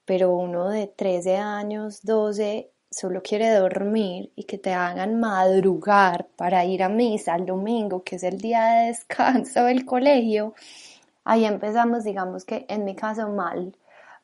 pero 0.04 0.34
uno 0.34 0.68
de 0.68 0.86
13 0.86 1.36
años, 1.36 2.00
12, 2.02 2.70
solo 2.90 3.22
quiere 3.22 3.50
dormir 3.50 4.32
y 4.36 4.44
que 4.44 4.58
te 4.58 4.72
hagan 4.72 5.20
madrugar 5.20 6.26
para 6.36 6.64
ir 6.64 6.82
a 6.82 6.88
misa 6.88 7.36
el 7.36 7.46
domingo, 7.46 8.02
que 8.02 8.16
es 8.16 8.22
el 8.22 8.38
día 8.38 8.64
de 8.64 8.86
descanso 8.88 9.64
del 9.64 9.84
colegio. 9.84 10.54
Ahí 11.24 11.44
empezamos, 11.44 12.04
digamos 12.04 12.44
que 12.44 12.64
en 12.68 12.84
mi 12.84 12.94
caso 12.94 13.28
mal 13.28 13.74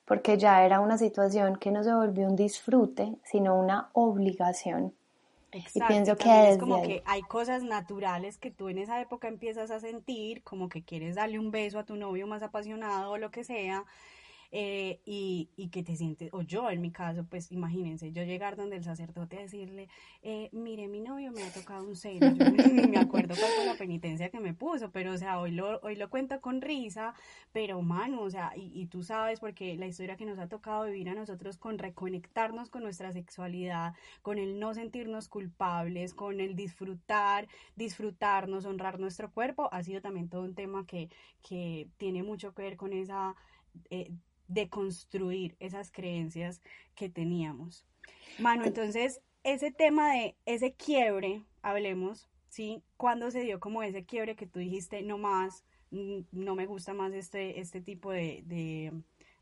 porque 0.05 0.37
ya 0.39 0.65
era 0.65 0.81
una 0.81 0.99
situación 0.99 1.57
que 1.57 1.71
no 1.71 1.83
se 1.83 1.95
volvió 1.95 2.27
un 2.27 2.37
disfrute, 2.37 3.17
sino 3.25 3.59
una 3.59 3.91
obligación. 3.93 4.95
Exacto, 5.53 5.79
y 5.79 5.87
pienso 5.87 6.17
que 6.17 6.51
es 6.51 6.59
como 6.59 6.83
que 6.83 7.03
hay 7.07 7.23
cosas 7.23 7.63
naturales 7.63 8.39
que 8.39 8.51
tú 8.51 8.69
en 8.69 8.79
esa 8.79 9.01
época 9.01 9.29
empiezas 9.29 9.71
a 9.71 9.79
sentir, 9.79 10.43
como 10.43 10.69
que 10.69 10.83
quieres 10.83 11.15
darle 11.15 11.39
un 11.39 11.53
beso 11.53 11.79
a 11.79 11.85
tu 11.85 11.95
novio 11.97 12.27
más 12.27 12.43
apasionado 12.43 13.13
o 13.13 13.19
lo 13.19 13.31
que 13.31 13.45
sea, 13.45 13.85
eh, 14.57 15.01
y, 15.05 15.51
y, 15.57 15.67
que 15.71 15.83
te 15.83 15.97
sientes, 15.97 16.29
o 16.33 16.43
yo 16.43 16.71
en 16.71 16.81
mi 16.81 16.93
caso, 16.93 17.27
pues 17.29 17.51
imagínense, 17.51 18.13
yo 18.13 18.23
llegar 18.23 18.55
donde 18.55 18.77
el 18.77 18.85
sacerdote 18.85 19.37
a 19.37 19.41
decirle, 19.41 19.89
eh, 20.23 20.49
mire, 20.53 20.87
mi 20.87 21.01
novio 21.01 21.33
me 21.33 21.43
ha 21.43 21.53
tocado 21.53 21.85
un 21.85 21.97
seno, 21.97 22.33
me 22.89 22.99
acuerdo 22.99 23.35
cuál 23.35 23.51
fue 23.51 23.67
la 23.67 23.75
penitencia 23.75 24.29
que 24.29 24.39
me 24.39 24.55
puso, 24.55 24.93
pero 24.93 25.13
o 25.13 25.19
sea, 25.19 25.41
hoy 25.41 25.51
lo, 25.51 25.81
hoy 25.81 25.97
lo 25.97 26.09
cuento 26.09 26.41
con 26.41 26.61
risa, 26.61 27.15
pero 27.53 27.83
mano, 27.83 28.23
o 28.23 28.31
sea, 28.31 28.53
y, 28.55 28.71
y 28.81 28.87
tú 28.87 29.03
sabes, 29.03 29.41
porque 29.41 29.75
la 29.75 29.89
historia 29.89 30.17
que 30.17 30.25
nos 30.25 30.39
ha 30.39 30.47
tocado 30.47 30.85
vivir 30.85 31.09
a 31.09 31.17
nosotros 31.17 31.57
con 31.57 31.77
reconectarnos 31.77 32.71
con 32.71 32.85
nuestra 32.85 33.11
sexualidad, 33.11 33.95
con 34.23 34.39
el 34.39 34.61
no 34.61 34.73
sentirnos 34.73 35.29
culpables, 35.29 36.15
con 36.15 36.39
el 36.39 36.55
disfrutar, 36.55 37.49
disfrutarnos, 37.75 38.67
honrar 38.67 39.01
nuestro 39.01 39.33
cuerpo, 39.33 39.69
ha 39.73 39.83
sido 39.83 40.01
también 40.01 40.29
todo 40.29 40.43
un 40.43 40.55
tema 40.55 40.87
que, 40.87 41.11
que 41.43 41.89
tiene 41.97 42.23
mucho 42.23 42.55
que 42.55 42.63
ver 42.63 42.77
con 42.77 42.93
esa... 42.93 43.35
Eh, 43.91 44.13
de 44.49 44.69
construir 44.69 45.57
esas 45.61 45.91
creencias 45.91 46.61
que 46.95 47.09
teníamos. 47.09 47.85
Mano, 48.39 48.65
entonces, 48.65 49.21
ese 49.43 49.71
tema 49.71 50.13
de 50.13 50.37
ese 50.47 50.73
quiebre, 50.73 51.43
hablemos, 51.63 52.29
¿sí? 52.49 52.83
¿Cuándo 52.97 53.31
se 53.31 53.41
dio 53.41 53.61
como 53.61 53.83
ese 53.83 54.05
quiebre 54.05 54.37
que 54.37 54.47
tú 54.47 54.59
dijiste, 54.59 55.03
no 55.03 55.19
más, 55.19 55.65
mm, 55.91 56.21
no 56.33 56.55
me 56.55 56.67
gusta 56.67 56.95
más 56.95 57.13
este, 57.13 57.61
este 57.61 57.81
tipo 57.81 58.11
de, 58.11 58.93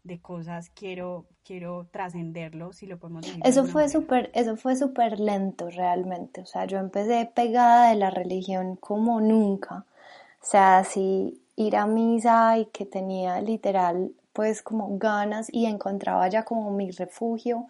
de, 0.02 0.20
cosas, 0.20 0.70
quiero, 0.70 1.26
quiero 1.44 1.88
trascenderlo, 1.90 2.72
si 2.72 2.86
lo 2.86 2.98
podemos 2.98 3.22
decir. 3.26 3.40
Eso 3.44 3.64
fue 3.64 3.88
súper, 3.88 4.30
eso 4.34 4.56
fue 4.56 4.76
súper 4.76 5.20
lento 5.20 5.70
realmente, 5.70 6.42
o 6.42 6.46
sea, 6.46 6.64
yo 6.66 6.78
empecé 6.78 7.30
pegada 7.34 7.90
de 7.90 7.96
la 7.96 8.10
religión 8.10 8.76
como 8.76 9.20
nunca, 9.20 9.84
o 10.42 10.44
sea, 10.44 10.78
así 10.78 11.40
ir 11.56 11.76
a 11.76 11.86
misa 11.86 12.58
y 12.58 12.66
que 12.66 12.84
tenía 12.84 13.40
literal 13.40 14.12
pues 14.32 14.62
como 14.62 14.96
ganas 14.98 15.48
y 15.52 15.66
encontraba 15.66 16.28
ya 16.28 16.44
como 16.44 16.70
mi 16.70 16.90
refugio. 16.90 17.66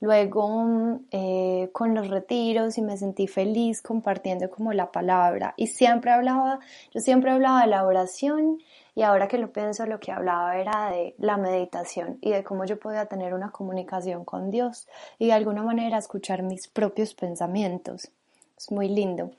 Luego 0.00 0.98
eh, 1.12 1.70
con 1.72 1.94
los 1.94 2.08
retiros 2.08 2.76
y 2.76 2.82
me 2.82 2.96
sentí 2.98 3.26
feliz 3.26 3.80
compartiendo 3.80 4.50
como 4.50 4.72
la 4.72 4.92
palabra 4.92 5.54
y 5.56 5.68
siempre 5.68 6.10
hablaba, 6.10 6.58
yo 6.92 7.00
siempre 7.00 7.30
hablaba 7.30 7.62
de 7.62 7.68
la 7.68 7.86
oración 7.86 8.58
y 8.94 9.02
ahora 9.02 9.28
que 9.28 9.38
lo 9.38 9.52
pienso 9.52 9.86
lo 9.86 10.00
que 10.00 10.12
hablaba 10.12 10.58
era 10.58 10.90
de 10.90 11.14
la 11.18 11.36
meditación 11.36 12.18
y 12.20 12.30
de 12.30 12.44
cómo 12.44 12.64
yo 12.64 12.78
podía 12.78 13.06
tener 13.06 13.34
una 13.34 13.50
comunicación 13.50 14.24
con 14.24 14.50
Dios 14.50 14.88
y 15.18 15.26
de 15.26 15.32
alguna 15.32 15.62
manera 15.62 15.96
escuchar 15.96 16.42
mis 16.42 16.68
propios 16.68 17.14
pensamientos. 17.14 18.10
Es 18.56 18.70
muy 18.70 18.88
lindo. 18.88 19.30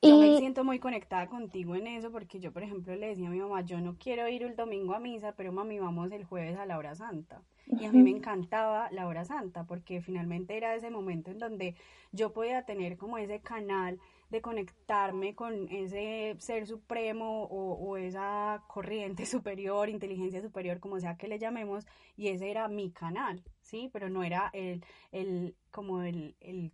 Yo 0.00 0.16
me 0.16 0.36
siento 0.38 0.62
muy 0.62 0.78
conectada 0.78 1.26
contigo 1.26 1.74
en 1.74 1.88
eso 1.88 2.12
porque 2.12 2.38
yo, 2.38 2.52
por 2.52 2.62
ejemplo, 2.62 2.94
le 2.94 3.08
decía 3.08 3.26
a 3.26 3.30
mi 3.30 3.40
mamá, 3.40 3.62
yo 3.62 3.80
no 3.80 3.96
quiero 3.98 4.28
ir 4.28 4.44
el 4.44 4.54
domingo 4.54 4.94
a 4.94 5.00
misa, 5.00 5.32
pero 5.32 5.52
mami, 5.52 5.80
vamos 5.80 6.12
el 6.12 6.24
jueves 6.24 6.56
a 6.56 6.66
la 6.66 6.78
hora 6.78 6.94
santa. 6.94 7.42
Y 7.66 7.84
a 7.84 7.92
mí 7.92 7.98
me 7.98 8.10
encantaba 8.10 8.88
la 8.92 9.08
hora 9.08 9.24
santa 9.24 9.64
porque 9.64 10.00
finalmente 10.00 10.56
era 10.56 10.74
ese 10.76 10.90
momento 10.90 11.32
en 11.32 11.38
donde 11.38 11.74
yo 12.12 12.32
podía 12.32 12.64
tener 12.64 12.96
como 12.96 13.18
ese 13.18 13.40
canal 13.40 13.98
de 14.30 14.40
conectarme 14.40 15.34
con 15.34 15.68
ese 15.68 16.36
ser 16.38 16.66
supremo 16.66 17.44
o, 17.44 17.72
o 17.74 17.96
esa 17.96 18.62
corriente 18.68 19.26
superior, 19.26 19.88
inteligencia 19.88 20.40
superior, 20.40 20.78
como 20.78 21.00
sea 21.00 21.16
que 21.16 21.28
le 21.28 21.40
llamemos, 21.40 21.86
y 22.16 22.28
ese 22.28 22.50
era 22.50 22.68
mi 22.68 22.92
canal, 22.92 23.42
¿sí? 23.62 23.90
Pero 23.92 24.08
no 24.08 24.22
era 24.22 24.50
el, 24.52 24.84
el 25.10 25.56
como 25.70 26.02
el, 26.02 26.36
el 26.40 26.72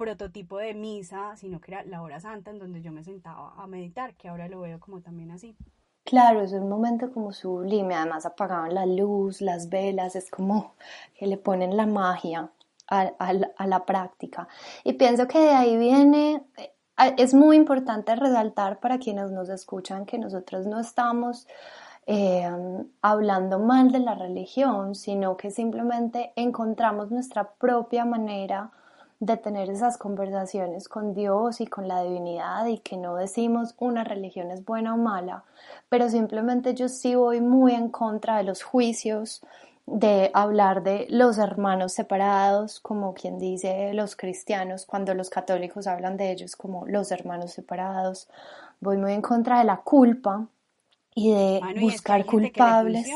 prototipo 0.00 0.56
de 0.56 0.72
misa, 0.72 1.36
sino 1.36 1.60
que 1.60 1.72
era 1.72 1.84
la 1.84 2.00
hora 2.00 2.20
santa 2.20 2.50
en 2.50 2.58
donde 2.58 2.80
yo 2.80 2.90
me 2.90 3.04
sentaba 3.04 3.52
a 3.54 3.66
meditar, 3.66 4.14
que 4.14 4.28
ahora 4.28 4.48
lo 4.48 4.60
veo 4.60 4.80
como 4.80 5.02
también 5.02 5.30
así. 5.30 5.54
Claro, 6.04 6.40
es 6.40 6.54
un 6.54 6.70
momento 6.70 7.12
como 7.12 7.32
sublime, 7.32 7.94
además 7.94 8.24
apagaban 8.24 8.74
la 8.74 8.86
luz, 8.86 9.42
las 9.42 9.68
velas, 9.68 10.16
es 10.16 10.30
como 10.30 10.72
que 11.14 11.26
le 11.26 11.36
ponen 11.36 11.76
la 11.76 11.84
magia 11.84 12.50
a, 12.88 13.12
a 13.18 13.66
la 13.66 13.84
práctica. 13.84 14.48
Y 14.84 14.94
pienso 14.94 15.28
que 15.28 15.38
de 15.38 15.50
ahí 15.50 15.76
viene, 15.76 16.44
eh, 16.56 16.72
es 17.18 17.34
muy 17.34 17.56
importante 17.56 18.16
resaltar 18.16 18.80
para 18.80 18.98
quienes 18.98 19.30
nos 19.30 19.50
escuchan 19.50 20.06
que 20.06 20.16
nosotros 20.16 20.66
no 20.66 20.80
estamos 20.80 21.46
eh, 22.06 22.48
hablando 23.02 23.58
mal 23.58 23.92
de 23.92 24.00
la 24.00 24.14
religión, 24.14 24.94
sino 24.94 25.36
que 25.36 25.50
simplemente 25.50 26.32
encontramos 26.36 27.10
nuestra 27.10 27.52
propia 27.52 28.06
manera 28.06 28.72
de 29.20 29.36
tener 29.36 29.68
esas 29.68 29.98
conversaciones 29.98 30.88
con 30.88 31.14
Dios 31.14 31.60
y 31.60 31.66
con 31.66 31.86
la 31.86 32.02
divinidad 32.02 32.66
y 32.66 32.78
que 32.78 32.96
no 32.96 33.16
decimos 33.16 33.74
una 33.78 34.02
religión 34.02 34.50
es 34.50 34.64
buena 34.64 34.94
o 34.94 34.96
mala, 34.96 35.44
pero 35.90 36.08
simplemente 36.08 36.74
yo 36.74 36.88
sí 36.88 37.14
voy 37.14 37.42
muy 37.42 37.74
en 37.74 37.90
contra 37.90 38.38
de 38.38 38.44
los 38.44 38.62
juicios, 38.62 39.42
de 39.84 40.30
hablar 40.32 40.82
de 40.82 41.06
los 41.10 41.36
hermanos 41.36 41.92
separados, 41.92 42.80
como 42.80 43.12
quien 43.12 43.38
dice 43.38 43.92
los 43.92 44.16
cristianos, 44.16 44.86
cuando 44.86 45.14
los 45.14 45.28
católicos 45.28 45.86
hablan 45.86 46.16
de 46.16 46.30
ellos 46.30 46.56
como 46.56 46.86
los 46.86 47.10
hermanos 47.12 47.52
separados, 47.52 48.26
voy 48.80 48.96
muy 48.96 49.12
en 49.12 49.20
contra 49.20 49.58
de 49.58 49.64
la 49.64 49.78
culpa 49.78 50.46
y 51.14 51.32
de 51.32 51.60
buscar 51.78 52.24
culpables. 52.24 53.06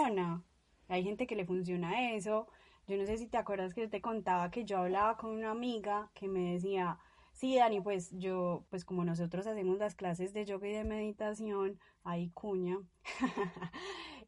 Hay 0.88 1.02
gente 1.02 1.26
que 1.26 1.34
le 1.34 1.46
funciona 1.46 2.12
eso, 2.12 2.46
yo 2.87 2.97
no 2.97 3.07
sé 3.07 3.17
si 3.19 3.26
te 3.26 3.37
acuerdas 3.37 3.75
que 3.75 3.88
te 3.88 4.00
contaba 4.00 4.50
que 4.50 4.64
yo 4.64 4.79
hablaba 4.79 5.17
con 5.17 5.31
una 5.31 5.50
amiga 5.50 6.11
que 6.14 6.29
me 6.29 6.53
decía, 6.53 6.99
sí, 7.33 7.57
Dani, 7.57 7.81
pues 7.81 8.11
yo, 8.12 8.64
pues 8.71 8.85
como 8.85 9.05
nosotros 9.05 9.47
hacemos 9.47 9.79
las 9.79 9.95
clases 9.95 10.33
de 10.33 10.45
yoga 10.45 10.69
y 10.69 10.73
de 10.73 10.85
meditación, 10.85 11.79
ahí 12.05 12.31
cuña, 12.31 12.79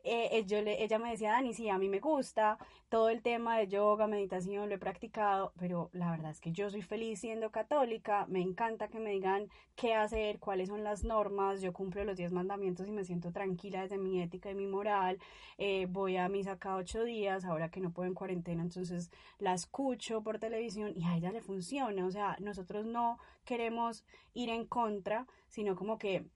Eh, 0.09 0.39
eh, 0.39 0.45
yo 0.47 0.59
ella 0.59 1.01
me 1.01 1.11
decía, 1.11 1.33
Dani, 1.33 1.53
sí, 1.53 1.69
a 1.69 1.79
mí 1.79 1.89
me 1.89 1.99
gusta 1.99 2.59
todo 2.89 3.09
el 3.09 3.23
tema 3.23 3.59
de 3.59 3.67
yoga, 3.67 4.07
meditación, 4.07 4.69
lo 4.69 4.77
he 4.77 4.79
practicado, 4.79 5.53
pero 5.59 5.91
la 5.93 6.13
verdad 6.13 6.31
es 6.31 6.41
que 6.41 6.53
yo 6.53 6.71
soy 6.71 6.83
feliz 6.83 7.19
siendo 7.19 7.51
católica, 7.51 8.25
me 8.29 8.41
encanta 8.41 8.87
que 8.87 9.01
me 9.01 9.11
digan 9.11 9.49
qué 9.75 9.95
hacer, 9.95 10.39
cuáles 10.39 10.69
son 10.69 10.85
las 10.85 11.03
normas, 11.03 11.61
yo 11.61 11.73
cumplo 11.73 12.05
los 12.05 12.17
diez 12.17 12.31
mandamientos 12.31 12.87
y 12.87 12.93
me 12.93 13.05
siento 13.05 13.33
tranquila 13.33 13.83
desde 13.83 13.99
mi 13.99 14.23
ética 14.23 14.49
y 14.49 14.55
mi 14.55 14.69
moral, 14.69 15.19
eh, 15.59 15.89
voy 15.91 16.17
a 16.19 16.29
misa 16.29 16.57
cada 16.57 16.77
ocho 16.77 17.03
días, 17.03 17.45
ahora 17.45 17.73
que 17.73 17.81
no 17.81 17.91
puedo 17.91 18.07
en 18.07 18.15
cuarentena, 18.15 18.63
entonces 18.63 19.11
la 19.41 19.55
escucho 19.55 20.23
por 20.23 20.39
televisión 20.39 20.93
y 20.95 21.05
a 21.05 21.17
ella 21.17 21.33
le 21.33 21.41
funciona, 21.43 22.07
o 22.07 22.13
sea, 22.13 22.37
nosotros 22.39 22.87
no 22.87 23.19
queremos 23.45 24.05
ir 24.35 24.51
en 24.51 24.67
contra, 24.67 25.27
sino 25.49 25.75
como 25.75 25.99
que 25.99 26.27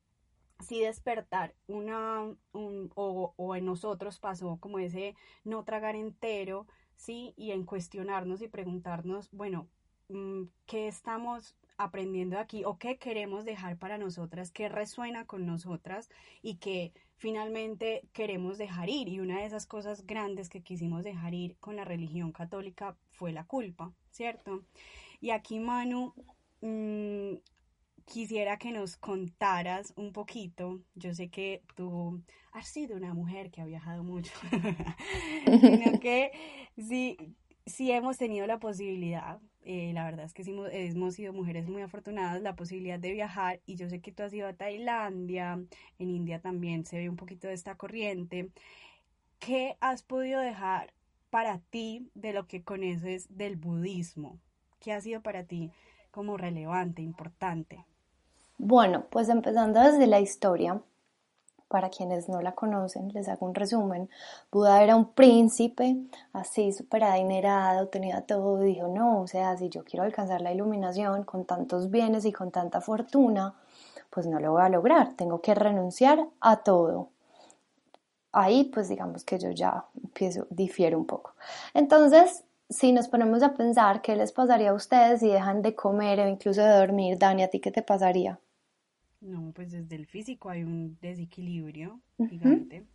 sí 0.61 0.81
despertar 0.81 1.55
una, 1.67 2.23
un, 2.53 2.91
o, 2.95 3.35
o, 3.37 3.57
en 3.57 3.65
nosotros 3.65 4.19
pasó 4.19 4.59
como 4.61 4.79
ese 4.79 5.15
no 5.45 5.65
tragar 5.65 5.97
entero, 5.97 6.67
sí, 6.95 7.35
y 7.37 7.53
en 7.53 7.65
cuestionarnos 7.65 8.43
y 8.43 8.49
preguntarnos, 8.49 9.31
bueno, 9.31 9.69
mm, 10.09 10.45
¿qué 10.67 10.89
estamos 10.89 11.57
aprendiendo 11.81 12.39
aquí 12.39 12.63
o 12.65 12.79
qué 12.79 12.99
queremos 12.99 13.47
dejar 13.47 13.79
para 13.79 13.97
nosotras, 13.97 14.51
qué 14.51 14.69
resuena 14.69 15.25
con 15.27 15.47
nosotras 15.47 16.11
y 16.43 16.57
qué 16.57 16.93
finalmente 17.17 18.09
queremos 18.13 18.59
dejar 18.59 18.91
ir. 18.91 19.09
Y 19.09 19.21
una 19.21 19.39
de 19.41 19.47
esas 19.47 19.67
cosas 19.67 20.07
grandes 20.07 20.51
que 20.51 20.63
quisimos 20.63 21.05
dejar 21.05 21.33
ir 21.33 21.57
con 21.59 21.77
la 21.77 21.85
religión 21.85 22.33
católica 22.33 22.97
fue 23.13 23.33
la 23.33 23.45
culpa, 23.45 23.93
¿cierto? 24.11 24.63
Y 25.21 25.31
aquí, 25.31 25.59
Manu, 25.59 26.13
mmm, 26.61 27.35
quisiera 28.11 28.59
que 28.59 28.73
nos 28.73 28.97
contaras 28.97 29.93
un 29.97 30.13
poquito. 30.13 30.81
Yo 30.97 31.15
sé 31.15 31.31
que 31.31 31.63
tú 31.77 32.23
has 32.53 32.67
sido 32.67 32.97
una 32.97 33.15
mujer 33.15 33.53
que 33.53 33.61
ha 33.61 33.65
viajado 33.65 34.03
mucho, 34.03 34.33
sino 35.47 36.01
que 36.01 36.33
sí, 36.77 37.17
sí 37.67 37.93
hemos 37.93 38.19
tenido 38.19 38.49
la 38.49 38.59
posibilidad, 38.59 39.41
eh, 39.63 39.93
la 39.95 40.05
verdad 40.05 40.25
es 40.25 40.35
que 40.35 40.43
sí, 40.43 40.53
hemos 40.73 41.15
sido 41.15 41.33
mujeres 41.33 41.69
muy 41.69 41.83
afortunadas, 41.83 42.43
la 42.43 42.57
posibilidad 42.57 42.99
de 42.99 43.13
viajar 43.13 43.61
y 43.65 43.77
yo 43.77 43.89
sé 43.89 44.01
que 44.01 44.11
tú 44.11 44.25
has 44.25 44.35
ido 44.35 44.49
a 44.49 44.55
Tailandia, 44.55 45.63
en 45.99 46.11
India 46.11 46.41
también 46.41 46.85
se 46.85 46.99
ve 46.99 47.09
un 47.09 47.17
poquito 47.17 47.47
de 47.47 47.55
esta 47.55 47.77
corriente. 47.77 48.51
¿Qué 49.39 49.77
has 49.81 50.03
podido 50.03 50.41
dejar 50.41 50.93
para 51.31 51.61
ti 51.71 52.11
de 52.15 52.33
lo 52.33 52.49
que 52.49 52.65
conoces 52.65 53.29
del 53.37 53.57
budismo? 53.57 54.41
¿Qué 54.81 54.93
ha 54.93 55.01
sido 55.01 55.23
para 55.23 55.45
ti 55.45 55.71
como 56.11 56.37
relevante, 56.37 57.03
importante? 57.03 57.85
Bueno, 58.63 59.05
pues 59.09 59.31
empezando 59.31 59.81
desde 59.81 60.07
la 60.07 60.21
historia, 60.21 60.83
para 61.69 61.89
quienes 61.89 62.29
no 62.29 62.43
la 62.43 62.53
conocen, 62.53 63.09
les 63.15 63.27
hago 63.29 63.47
un 63.47 63.55
resumen. 63.55 64.11
Buda 64.53 64.83
era 64.83 64.97
un 64.97 65.13
príncipe, 65.15 65.97
así 66.35 66.71
súper 66.73 67.05
adinerado, 67.05 67.89
tenía 67.89 68.21
todo, 68.21 68.61
dijo, 68.61 68.87
no, 68.89 69.23
o 69.23 69.27
sea, 69.27 69.57
si 69.57 69.71
yo 69.71 69.83
quiero 69.83 70.05
alcanzar 70.05 70.43
la 70.43 70.53
iluminación 70.53 71.25
con 71.25 71.47
tantos 71.47 71.91
bienes 71.91 72.27
y 72.27 72.33
con 72.33 72.51
tanta 72.51 72.83
fortuna, 72.83 73.55
pues 74.11 74.27
no 74.27 74.39
lo 74.41 74.53
voy 74.53 74.63
a 74.63 74.69
lograr, 74.69 75.15
tengo 75.15 75.41
que 75.41 75.55
renunciar 75.55 76.27
a 76.43 76.57
todo. 76.59 77.09
Ahí, 78.33 78.65
pues 78.65 78.91
digamos 78.91 79.25
que 79.25 79.39
yo 79.39 79.51
ya 79.53 79.87
empiezo, 80.05 80.47
difiero 80.51 80.99
un 80.99 81.07
poco. 81.07 81.35
Entonces, 81.73 82.45
si 82.69 82.93
nos 82.93 83.09
ponemos 83.09 83.43
a 83.43 83.55
pensar 83.55 84.03
qué 84.03 84.17
les 84.17 84.33
pasaría 84.33 84.71
a 84.71 84.75
ustedes 84.75 85.21
si 85.21 85.29
dejan 85.29 85.63
de 85.63 85.75
comer 85.75 86.21
o 86.21 86.29
incluso 86.29 86.61
de 86.61 86.77
dormir, 86.77 87.19
Dani, 87.19 87.43
¿a 87.43 87.49
ti 87.49 87.59
qué 87.59 87.71
te 87.71 87.83
pasaría? 87.83 88.39
No, 89.21 89.53
pues 89.55 89.71
desde 89.71 89.97
el 89.97 90.07
físico 90.07 90.49
hay 90.49 90.65
un 90.65 90.97
desequilibrio 91.01 92.01
gigante. 92.29 92.87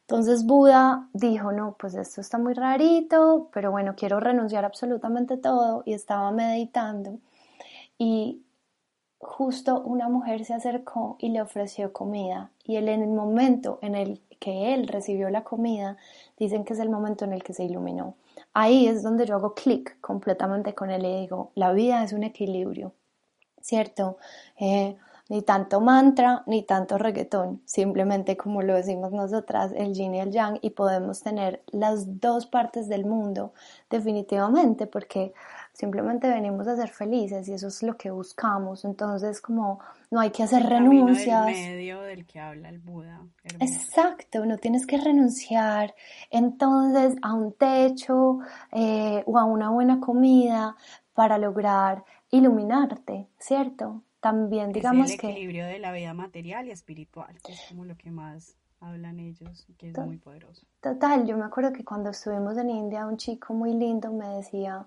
Entonces 0.00 0.44
Buda 0.44 1.08
dijo, 1.12 1.52
no, 1.52 1.76
pues 1.78 1.94
esto 1.94 2.20
está 2.20 2.38
muy 2.38 2.54
rarito, 2.54 3.48
pero 3.52 3.70
bueno, 3.70 3.94
quiero 3.96 4.18
renunciar 4.18 4.64
absolutamente 4.64 5.36
todo 5.36 5.82
y 5.86 5.92
estaba 5.92 6.32
meditando 6.32 7.18
y 7.96 8.42
justo 9.18 9.80
una 9.82 10.08
mujer 10.08 10.44
se 10.44 10.54
acercó 10.54 11.16
y 11.20 11.28
le 11.28 11.42
ofreció 11.42 11.92
comida 11.92 12.50
y 12.64 12.76
él 12.76 12.88
en 12.88 13.02
el 13.02 13.10
momento 13.10 13.78
en 13.82 13.94
el 13.94 14.22
que 14.40 14.72
él 14.72 14.88
recibió 14.88 15.28
la 15.28 15.44
comida, 15.44 15.98
dicen 16.38 16.64
que 16.64 16.72
es 16.72 16.78
el 16.78 16.88
momento 16.88 17.26
en 17.26 17.34
el 17.34 17.42
que 17.42 17.52
se 17.52 17.64
iluminó. 17.64 18.16
Ahí 18.54 18.88
es 18.88 19.02
donde 19.02 19.26
yo 19.26 19.34
hago 19.36 19.54
clic 19.54 20.00
completamente 20.00 20.74
con 20.74 20.90
él 20.90 21.04
y 21.04 21.20
digo, 21.20 21.52
la 21.54 21.72
vida 21.72 22.02
es 22.02 22.14
un 22.14 22.24
equilibrio, 22.24 22.94
¿cierto? 23.60 24.16
Eh, 24.58 24.96
ni 25.30 25.42
tanto 25.42 25.80
mantra, 25.80 26.42
ni 26.46 26.64
tanto 26.64 26.98
reggaetón, 26.98 27.62
simplemente 27.64 28.36
como 28.36 28.62
lo 28.62 28.74
decimos 28.74 29.12
nosotras, 29.12 29.72
el 29.76 29.94
yin 29.94 30.16
y 30.16 30.20
el 30.20 30.32
yang, 30.32 30.58
y 30.60 30.70
podemos 30.70 31.22
tener 31.22 31.62
las 31.70 32.20
dos 32.20 32.46
partes 32.46 32.88
del 32.88 33.06
mundo, 33.06 33.54
definitivamente, 33.88 34.88
porque 34.88 35.32
simplemente 35.72 36.28
venimos 36.28 36.66
a 36.66 36.74
ser 36.74 36.88
felices 36.88 37.48
y 37.48 37.52
eso 37.52 37.68
es 37.68 37.80
lo 37.84 37.96
que 37.96 38.10
buscamos. 38.10 38.84
Entonces, 38.84 39.40
como 39.40 39.78
no 40.10 40.18
hay 40.18 40.30
que 40.30 40.42
hacer 40.42 40.64
renuncias. 40.64 41.46
Del 41.46 41.54
medio 41.54 42.00
del 42.02 42.26
que 42.26 42.40
habla 42.40 42.68
el 42.68 42.80
Buda. 42.80 43.20
Exacto, 43.60 44.44
no 44.44 44.58
tienes 44.58 44.84
que 44.84 44.98
renunciar 44.98 45.94
entonces 46.32 47.16
a 47.22 47.34
un 47.34 47.52
techo 47.52 48.40
eh, 48.72 49.22
o 49.26 49.38
a 49.38 49.44
una 49.44 49.70
buena 49.70 50.00
comida 50.00 50.74
para 51.14 51.38
lograr 51.38 52.04
iluminarte, 52.30 53.28
¿cierto? 53.38 54.02
También 54.20 54.72
digamos 54.72 55.10
que... 55.16 55.26
El 55.26 55.32
equilibrio 55.32 55.66
de 55.66 55.78
la 55.78 55.92
vida 55.92 56.14
material 56.14 56.68
y 56.68 56.70
espiritual, 56.70 57.36
que 57.42 57.52
es 57.52 57.60
como 57.68 57.84
lo 57.84 57.96
que 57.96 58.10
más 58.10 58.56
hablan 58.80 59.20
ellos 59.20 59.64
y 59.68 59.74
que 59.74 59.90
es 59.90 59.98
muy 59.98 60.16
poderoso. 60.16 60.66
Total, 60.80 61.26
yo 61.26 61.36
me 61.36 61.44
acuerdo 61.44 61.72
que 61.72 61.84
cuando 61.84 62.10
estuvimos 62.10 62.56
en 62.56 62.70
India, 62.70 63.06
un 63.06 63.16
chico 63.16 63.52
muy 63.52 63.74
lindo 63.74 64.10
me 64.10 64.28
decía, 64.36 64.86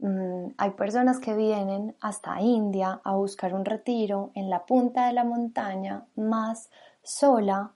mm, 0.00 0.46
hay 0.56 0.70
personas 0.70 1.20
que 1.20 1.34
vienen 1.34 1.94
hasta 2.00 2.40
India 2.40 3.00
a 3.04 3.12
buscar 3.14 3.54
un 3.54 3.64
retiro 3.64 4.30
en 4.34 4.50
la 4.50 4.64
punta 4.66 5.06
de 5.06 5.12
la 5.12 5.24
montaña 5.24 6.04
más 6.16 6.70
sola 7.02 7.70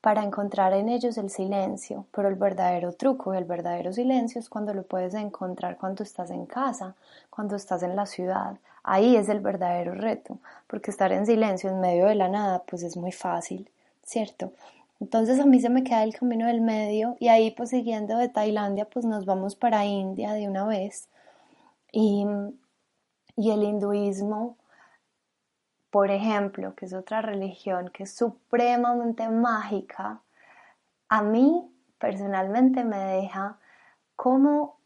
para 0.00 0.22
encontrar 0.22 0.72
en 0.74 0.88
ellos 0.88 1.18
el 1.18 1.30
silencio, 1.30 2.06
pero 2.12 2.28
el 2.28 2.36
verdadero 2.36 2.92
truco, 2.92 3.34
el 3.34 3.44
verdadero 3.44 3.92
silencio 3.92 4.38
es 4.38 4.48
cuando 4.48 4.72
lo 4.72 4.84
puedes 4.84 5.14
encontrar 5.14 5.76
cuando 5.76 6.04
estás 6.04 6.30
en 6.30 6.46
casa, 6.46 6.94
cuando 7.30 7.56
estás 7.56 7.82
en 7.82 7.96
la 7.96 8.06
ciudad. 8.06 8.58
Ahí 8.82 9.16
es 9.16 9.28
el 9.28 9.40
verdadero 9.40 9.94
reto, 9.94 10.38
porque 10.66 10.90
estar 10.90 11.12
en 11.12 11.26
silencio 11.26 11.70
en 11.70 11.80
medio 11.80 12.06
de 12.06 12.14
la 12.14 12.28
nada, 12.28 12.62
pues 12.64 12.82
es 12.82 12.96
muy 12.96 13.12
fácil, 13.12 13.70
¿cierto? 14.04 14.52
Entonces 15.00 15.38
a 15.40 15.46
mí 15.46 15.60
se 15.60 15.70
me 15.70 15.84
queda 15.84 16.02
el 16.02 16.14
camino 16.14 16.46
del 16.46 16.60
medio 16.60 17.16
y 17.20 17.28
ahí 17.28 17.50
pues 17.52 17.70
siguiendo 17.70 18.16
de 18.18 18.28
Tailandia 18.28 18.84
pues 18.86 19.04
nos 19.04 19.24
vamos 19.26 19.54
para 19.54 19.84
India 19.84 20.32
de 20.32 20.48
una 20.48 20.66
vez 20.66 21.08
y, 21.92 22.26
y 23.36 23.50
el 23.50 23.62
hinduismo 23.62 24.56
por 25.90 26.10
ejemplo, 26.10 26.74
que 26.74 26.86
es 26.86 26.92
otra 26.92 27.22
religión 27.22 27.90
que 27.90 28.02
es 28.04 28.14
supremamente 28.14 29.28
mágica, 29.28 30.20
a 31.08 31.22
mí 31.22 31.70
personalmente 31.98 32.84
me 32.84 32.98
deja 32.98 33.58
cómo 34.16 34.77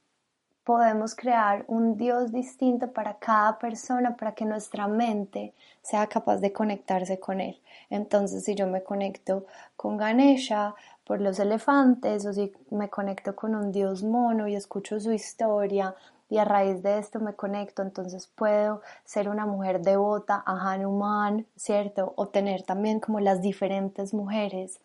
podemos 0.64 1.14
crear 1.14 1.64
un 1.66 1.96
Dios 1.96 2.32
distinto 2.32 2.92
para 2.92 3.14
cada 3.14 3.58
persona 3.58 4.16
para 4.16 4.32
que 4.32 4.44
nuestra 4.44 4.86
mente 4.86 5.54
sea 5.82 6.06
capaz 6.06 6.36
de 6.36 6.52
conectarse 6.52 7.18
con 7.18 7.40
él. 7.40 7.60
Entonces, 7.90 8.44
si 8.44 8.54
yo 8.54 8.66
me 8.66 8.82
conecto 8.82 9.46
con 9.76 9.96
Ganesha 9.96 10.74
por 11.04 11.20
los 11.20 11.38
elefantes 11.40 12.24
o 12.26 12.32
si 12.32 12.52
me 12.70 12.88
conecto 12.88 13.34
con 13.34 13.54
un 13.54 13.72
Dios 13.72 14.04
mono 14.04 14.46
y 14.46 14.54
escucho 14.54 15.00
su 15.00 15.12
historia 15.12 15.94
y 16.30 16.38
a 16.38 16.44
raíz 16.44 16.82
de 16.82 16.98
esto 16.98 17.20
me 17.20 17.34
conecto, 17.34 17.82
entonces 17.82 18.26
puedo 18.26 18.80
ser 19.04 19.28
una 19.28 19.44
mujer 19.44 19.82
devota 19.82 20.42
a 20.46 20.72
Hanuman, 20.72 21.44
¿cierto? 21.56 22.14
O 22.16 22.28
tener 22.28 22.62
también 22.62 23.00
como 23.00 23.20
las 23.20 23.42
diferentes 23.42 24.14
mujeres, 24.14 24.80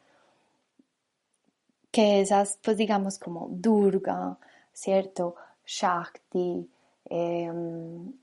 que 1.91 2.19
esas, 2.19 2.59
pues 2.63 2.77
digamos 2.77 3.17
como 3.17 3.47
Durga, 3.49 4.37
¿cierto? 4.73 5.35
Shakti, 5.67 6.67
em, 7.05 8.13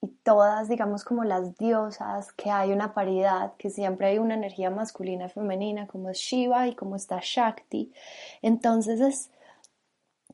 y 0.00 0.08
todas, 0.22 0.68
digamos, 0.68 1.04
como 1.04 1.24
las 1.24 1.56
diosas, 1.56 2.32
que 2.32 2.50
hay 2.50 2.72
una 2.72 2.92
paridad, 2.92 3.54
que 3.56 3.70
siempre 3.70 4.08
hay 4.08 4.18
una 4.18 4.34
energía 4.34 4.70
masculina 4.70 5.26
y 5.26 5.30
femenina, 5.30 5.86
como 5.86 6.10
es 6.10 6.18
Shiva 6.18 6.68
y 6.68 6.74
como 6.74 6.96
está 6.96 7.20
Shakti. 7.22 7.92
Entonces 8.42 9.00
es 9.00 9.30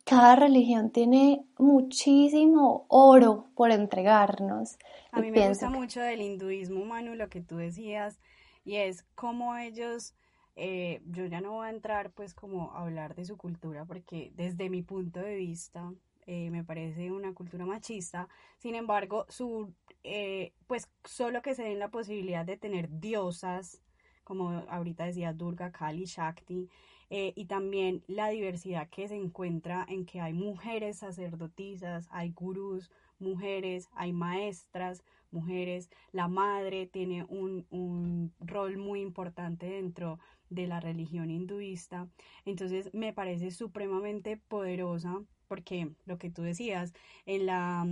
cada 0.04 0.36
religión 0.36 0.90
tiene 0.90 1.44
muchísimo 1.58 2.84
oro 2.88 3.46
por 3.54 3.70
entregarnos. 3.70 4.78
A 5.10 5.20
mí 5.20 5.30
me 5.30 5.48
gusta 5.48 5.70
mucho 5.70 6.00
del 6.00 6.20
hinduismo, 6.20 6.84
Manu, 6.84 7.14
lo 7.14 7.28
que 7.28 7.40
tú 7.40 7.56
decías, 7.56 8.18
y 8.64 8.76
es 8.76 9.04
cómo 9.14 9.56
ellos, 9.56 10.14
eh, 10.56 11.00
yo 11.06 11.24
ya 11.24 11.40
no 11.40 11.52
voy 11.52 11.68
a 11.68 11.70
entrar 11.70 12.10
pues 12.10 12.34
como 12.34 12.72
a 12.72 12.82
hablar 12.82 13.14
de 13.14 13.24
su 13.24 13.38
cultura, 13.38 13.86
porque 13.86 14.30
desde 14.36 14.68
mi 14.68 14.82
punto 14.82 15.20
de 15.20 15.36
vista 15.36 15.90
eh, 16.26 16.50
me 16.50 16.64
parece 16.64 17.10
una 17.10 17.34
cultura 17.34 17.66
machista, 17.66 18.28
sin 18.58 18.74
embargo, 18.74 19.26
su, 19.28 19.72
eh, 20.02 20.52
pues 20.66 20.88
solo 21.04 21.42
que 21.42 21.54
se 21.54 21.64
den 21.64 21.78
la 21.78 21.90
posibilidad 21.90 22.44
de 22.44 22.56
tener 22.56 22.88
diosas, 23.00 23.80
como 24.24 24.50
ahorita 24.68 25.04
decía 25.04 25.32
Durga, 25.32 25.70
Kali, 25.70 26.04
Shakti, 26.06 26.68
eh, 27.10 27.32
y 27.36 27.44
también 27.44 28.02
la 28.06 28.28
diversidad 28.28 28.88
que 28.88 29.06
se 29.08 29.16
encuentra 29.16 29.84
en 29.88 30.06
que 30.06 30.20
hay 30.20 30.32
mujeres 30.32 30.98
sacerdotisas, 30.98 32.08
hay 32.10 32.30
gurús, 32.30 32.90
mujeres, 33.18 33.88
hay 33.92 34.12
maestras, 34.12 35.04
mujeres, 35.30 35.90
la 36.12 36.28
madre 36.28 36.86
tiene 36.86 37.24
un, 37.24 37.66
un 37.70 38.32
rol 38.40 38.78
muy 38.78 39.00
importante 39.00 39.66
dentro 39.66 40.18
de 40.50 40.66
la 40.66 40.80
religión 40.80 41.30
hinduista. 41.30 42.08
Entonces 42.44 42.92
me 42.94 43.12
parece 43.12 43.50
supremamente 43.50 44.36
poderosa 44.36 45.22
porque 45.48 45.90
lo 46.06 46.18
que 46.18 46.30
tú 46.30 46.42
decías, 46.42 46.92
en 47.26 47.46
la 47.46 47.86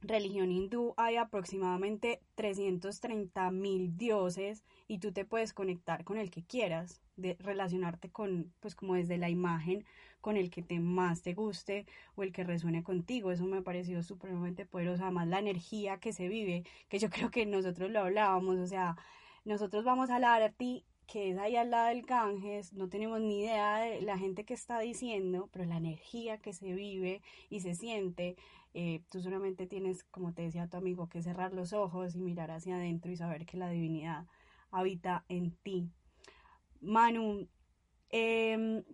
religión 0.00 0.52
hindú 0.52 0.94
hay 0.96 1.16
aproximadamente 1.16 2.20
330 2.36 3.50
mil 3.50 3.96
dioses 3.96 4.64
y 4.86 4.98
tú 4.98 5.12
te 5.12 5.24
puedes 5.24 5.52
conectar 5.52 6.04
con 6.04 6.18
el 6.18 6.30
que 6.30 6.44
quieras, 6.44 7.00
de 7.16 7.36
relacionarte 7.40 8.10
con, 8.10 8.52
pues 8.60 8.76
como 8.76 8.94
desde 8.94 9.18
la 9.18 9.28
imagen, 9.28 9.84
con 10.20 10.36
el 10.36 10.50
que 10.50 10.62
te 10.62 10.78
más 10.80 11.22
te 11.22 11.34
guste 11.34 11.86
o 12.14 12.22
el 12.22 12.32
que 12.32 12.44
resuene 12.44 12.82
contigo. 12.82 13.32
Eso 13.32 13.44
me 13.44 13.58
ha 13.58 13.62
parecido 13.62 14.02
supremamente 14.02 14.66
poderoso. 14.66 15.02
Además, 15.02 15.28
la 15.28 15.40
energía 15.40 15.98
que 15.98 16.12
se 16.12 16.28
vive, 16.28 16.64
que 16.88 16.98
yo 16.98 17.10
creo 17.10 17.30
que 17.30 17.44
nosotros 17.46 17.90
lo 17.90 18.00
hablábamos, 18.00 18.58
o 18.58 18.66
sea, 18.66 18.96
nosotros 19.44 19.84
vamos 19.84 20.10
a 20.10 20.18
la 20.18 20.50
ti 20.50 20.84
que 21.08 21.30
es 21.30 21.38
ahí 21.38 21.56
al 21.56 21.70
lado 21.70 21.88
del 21.88 22.02
Ganges, 22.02 22.74
no 22.74 22.90
tenemos 22.90 23.18
ni 23.20 23.40
idea 23.40 23.78
de 23.78 24.02
la 24.02 24.18
gente 24.18 24.44
que 24.44 24.52
está 24.52 24.78
diciendo, 24.78 25.48
pero 25.50 25.64
la 25.64 25.78
energía 25.78 26.36
que 26.36 26.52
se 26.52 26.74
vive 26.74 27.22
y 27.48 27.60
se 27.60 27.74
siente, 27.74 28.36
eh, 28.74 29.02
tú 29.08 29.22
solamente 29.22 29.66
tienes, 29.66 30.04
como 30.04 30.34
te 30.34 30.42
decía 30.42 30.68
tu 30.68 30.76
amigo, 30.76 31.08
que 31.08 31.22
cerrar 31.22 31.54
los 31.54 31.72
ojos 31.72 32.14
y 32.14 32.20
mirar 32.20 32.50
hacia 32.50 32.76
adentro 32.76 33.10
y 33.10 33.16
saber 33.16 33.46
que 33.46 33.56
la 33.56 33.70
divinidad 33.70 34.26
habita 34.70 35.24
en 35.28 35.52
ti. 35.62 35.90
Manu, 36.82 37.48
em, 38.10 38.84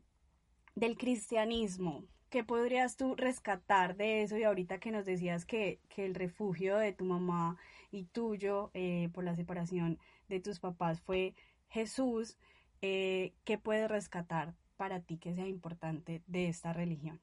del 0.77 0.97
cristianismo, 0.97 2.05
¿qué 2.31 2.45
podrías 2.45 2.97
tú 2.97 3.17
rescatar 3.17 3.97
de 3.97 4.23
eso? 4.23 4.39
Y 4.39 4.45
ahorita 4.45 4.79
que 4.79 4.93
nos 4.93 5.05
decías 5.05 5.45
que, 5.45 5.81
que 5.89 6.07
el 6.07 6.15
refugio 6.15 6.77
de 6.77 6.93
tu 6.93 7.05
mamá 7.05 7.57
y 7.91 8.05
tuyo 8.05 8.71
eh, 8.73 9.09
por 9.13 9.25
la 9.25 9.35
separación 9.35 9.99
de 10.29 10.39
tus 10.41 10.61
papás 10.61 11.01
fue 11.01 11.35
Jesús, 11.75 12.37
eh, 12.83 13.33
¿qué 13.45 13.59
puedes 13.59 13.91
rescatar 13.91 14.55
para 14.77 15.01
ti 15.01 15.17
que 15.17 15.35
sea 15.35 15.49
importante 15.49 16.23
de 16.29 16.49
esta 16.49 16.73
religión? 16.73 17.19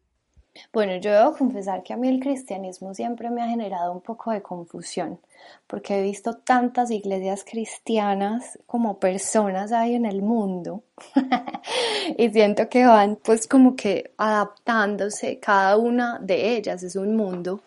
Bueno, 0.74 0.98
yo 0.98 1.14
debo 1.14 1.38
confesar 1.38 1.84
que 1.84 1.94
a 1.94 1.98
mí 1.98 2.10
el 2.10 2.20
cristianismo 2.20 2.94
siempre 2.94 3.30
me 3.30 3.42
ha 3.42 3.48
generado 3.48 3.94
un 3.94 4.02
poco 4.02 4.32
de 4.32 4.42
confusión, 4.42 5.22
porque 5.68 5.98
he 5.98 6.02
visto 6.02 6.36
tantas 6.36 6.92
iglesias 6.92 7.46
cristianas 7.50 8.60
como 8.66 9.00
personas 9.00 9.72
hay 9.72 9.96
en 9.96 10.06
el 10.06 10.22
mundo 10.22 10.84
y 12.18 12.30
siento 12.30 12.68
que 12.68 12.86
van 12.86 13.16
pues 13.24 13.48
como 13.48 13.78
que 13.78 14.14
adaptándose, 14.18 15.40
cada 15.40 15.78
una 15.78 16.20
de 16.20 16.58
ellas 16.58 16.84
es 16.84 16.98
un 16.98 17.16
mundo, 17.16 17.62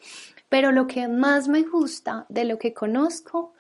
pero 0.50 0.70
lo 0.70 0.86
que 0.86 1.08
más 1.08 1.48
me 1.48 1.62
gusta 1.62 2.26
de 2.28 2.44
lo 2.44 2.58
que 2.58 2.74
conozco 2.74 3.54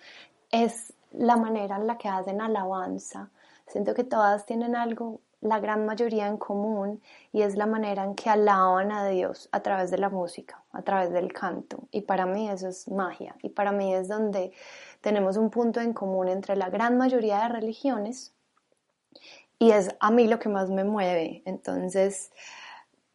es 0.50 0.93
la 1.16 1.36
manera 1.36 1.76
en 1.76 1.86
la 1.86 1.96
que 1.98 2.08
hacen 2.08 2.40
alabanza. 2.40 3.30
Siento 3.66 3.94
que 3.94 4.04
todas 4.04 4.46
tienen 4.46 4.76
algo, 4.76 5.20
la 5.40 5.60
gran 5.60 5.86
mayoría 5.86 6.26
en 6.26 6.36
común, 6.36 7.02
y 7.32 7.42
es 7.42 7.56
la 7.56 7.66
manera 7.66 8.04
en 8.04 8.14
que 8.14 8.30
alaban 8.30 8.92
a 8.92 9.06
Dios 9.08 9.48
a 9.52 9.60
través 9.60 9.90
de 9.90 9.98
la 9.98 10.08
música, 10.08 10.62
a 10.72 10.82
través 10.82 11.10
del 11.12 11.32
canto. 11.32 11.84
Y 11.90 12.02
para 12.02 12.26
mí 12.26 12.48
eso 12.48 12.68
es 12.68 12.88
magia. 12.88 13.36
Y 13.42 13.50
para 13.50 13.72
mí 13.72 13.94
es 13.94 14.08
donde 14.08 14.52
tenemos 15.00 15.36
un 15.36 15.50
punto 15.50 15.80
en 15.80 15.92
común 15.92 16.28
entre 16.28 16.56
la 16.56 16.70
gran 16.70 16.96
mayoría 16.96 17.40
de 17.40 17.48
religiones. 17.48 18.32
Y 19.58 19.70
es 19.70 19.94
a 20.00 20.10
mí 20.10 20.26
lo 20.26 20.38
que 20.38 20.48
más 20.48 20.70
me 20.70 20.84
mueve. 20.84 21.42
Entonces, 21.44 22.32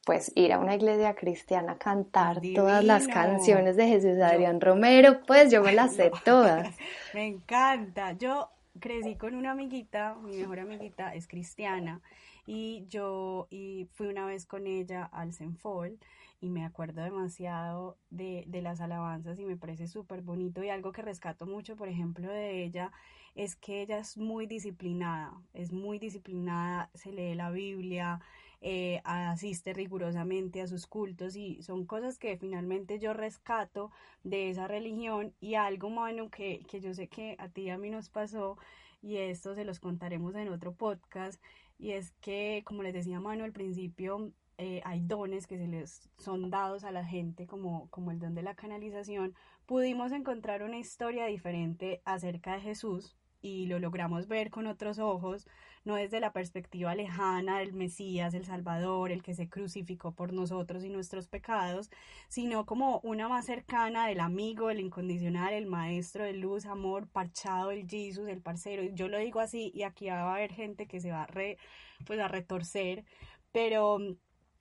pues 0.06 0.32
ir 0.36 0.54
a 0.54 0.60
una 0.60 0.76
iglesia 0.76 1.16
cristiana 1.16 1.74
a 1.74 1.78
cantar 1.78 2.42
todas 2.56 2.84
las 2.84 3.08
canciones 3.08 3.76
de 3.76 3.88
Jesús 3.88 4.20
Adrián 4.22 4.62
Romero, 4.62 5.22
pues 5.28 5.52
yo 5.52 5.62
me 5.64 5.74
las 5.74 5.96
sé 5.96 6.12
todas. 6.26 6.76
me 7.14 7.28
encanta. 7.28 8.14
Yo 8.14 8.50
crecí 8.80 9.16
con 9.16 9.36
una 9.36 9.52
amiguita, 9.52 10.16
mi 10.22 10.38
mejor 10.38 10.60
amiguita 10.60 11.14
es 11.14 11.28
cristiana 11.28 12.02
y 12.46 12.86
yo 12.90 13.48
y 13.52 13.88
fui 13.94 14.08
una 14.08 14.26
vez 14.26 14.46
con 14.46 14.66
ella 14.66 15.04
al 15.12 15.34
Senfol 15.34 16.00
y 16.42 16.50
me 16.50 16.66
acuerdo 16.66 17.04
demasiado 17.04 17.98
de, 18.10 18.46
de 18.48 18.62
las 18.62 18.82
alabanzas 18.82 19.40
y 19.40 19.46
me 19.46 19.58
parece 19.58 19.88
súper 19.88 20.22
bonito 20.22 20.64
y 20.64 20.70
algo 20.70 20.92
que 20.92 21.02
rescato 21.02 21.46
mucho, 21.46 21.76
por 21.76 21.90
ejemplo, 21.90 22.32
de 22.32 22.64
ella 22.64 22.92
es 23.36 23.56
que 23.56 23.82
ella 23.82 24.00
es 24.00 24.18
muy 24.18 24.46
disciplinada, 24.46 25.34
es 25.54 25.72
muy 25.72 26.00
disciplinada, 26.00 26.90
se 26.94 27.12
lee 27.12 27.36
la 27.36 27.52
Biblia, 27.52 28.22
eh, 28.62 29.02
asiste 29.06 29.74
rigurosamente 29.74 30.62
a 30.62 30.68
sus 30.68 30.86
cultos 30.86 31.36
y 31.38 31.62
son 31.64 31.86
cosas 31.86 32.18
que 32.18 32.38
finalmente 32.38 33.00
yo 33.00 33.14
rescato 33.14 33.92
de 34.24 34.50
esa 34.50 34.68
religión 34.68 35.34
y 35.40 35.56
algo, 35.56 35.90
bueno 35.90 36.30
que, 36.30 36.66
que 36.68 36.82
yo 36.82 36.94
sé 36.94 37.08
que 37.08 37.36
a 37.40 37.48
ti 37.48 37.64
y 37.64 37.70
a 37.70 37.78
mí 37.78 37.90
nos 37.90 38.10
pasó 38.10 38.58
y 39.02 39.18
esto 39.18 39.56
se 39.56 39.64
los 39.64 39.80
contaremos 39.80 40.36
en 40.36 40.50
otro 40.50 40.74
podcast 40.74 41.42
y 41.78 41.92
es 41.92 42.12
que, 42.20 42.64
como 42.66 42.84
les 42.84 42.94
decía 42.94 43.22
Manu 43.22 43.46
al 43.46 43.54
principio, 43.54 44.34
eh, 44.58 44.82
hay 44.84 45.00
dones 45.00 45.48
que 45.48 45.58
se 45.58 45.68
les 45.68 46.10
son 46.18 46.50
dados 46.50 46.84
a 46.84 46.92
la 46.92 47.06
gente 47.06 47.48
como, 47.48 47.88
como 47.90 48.12
el 48.12 48.20
don 48.20 48.36
de 48.36 48.44
la 48.44 48.56
canalización, 48.56 49.34
pudimos 49.66 50.12
encontrar 50.12 50.64
una 50.64 50.78
historia 50.78 51.28
diferente 51.28 52.02
acerca 52.04 52.56
de 52.56 52.62
Jesús 52.62 53.16
y 53.42 53.68
lo 53.68 53.80
logramos 53.80 54.28
ver 54.28 54.50
con 54.50 54.68
otros 54.68 55.00
ojos, 55.00 55.48
no 55.86 55.96
desde 55.96 56.20
la 56.20 56.34
perspectiva 56.34 56.96
lejana 56.96 57.60
del 57.60 57.74
Mesías, 57.74 58.34
el 58.34 58.46
Salvador, 58.46 59.12
el 59.12 59.24
que 59.24 59.34
se 59.34 59.50
crucificó 59.50 60.14
por 60.14 60.34
nosotros 60.34 60.84
y 60.84 60.90
nuestros 60.90 61.28
pecados, 61.28 61.90
sino 62.28 62.66
como 62.66 63.00
una 63.02 63.30
más 63.30 63.46
cercana 63.46 64.08
del 64.08 64.20
amigo, 64.20 64.70
el 64.70 64.80
incondicional, 64.80 65.54
el 65.54 65.68
maestro 65.68 66.24
de 66.26 66.34
luz, 66.34 66.66
amor, 66.66 67.08
parchado, 67.08 67.72
el 67.72 67.90
Jesús, 67.90 68.28
el 68.28 68.42
parcero. 68.42 68.84
Yo 68.94 69.08
lo 69.08 69.18
digo 69.18 69.40
así 69.40 69.72
y 69.74 69.84
aquí 69.84 70.10
va 70.10 70.22
a 70.22 70.36
haber 70.36 70.52
gente 70.52 70.88
que 70.88 71.00
se 71.00 71.12
va 71.12 71.24
a, 71.24 71.28
re, 71.28 71.58
pues 72.06 72.20
a 72.20 72.28
retorcer, 72.28 73.06
pero 73.52 74.00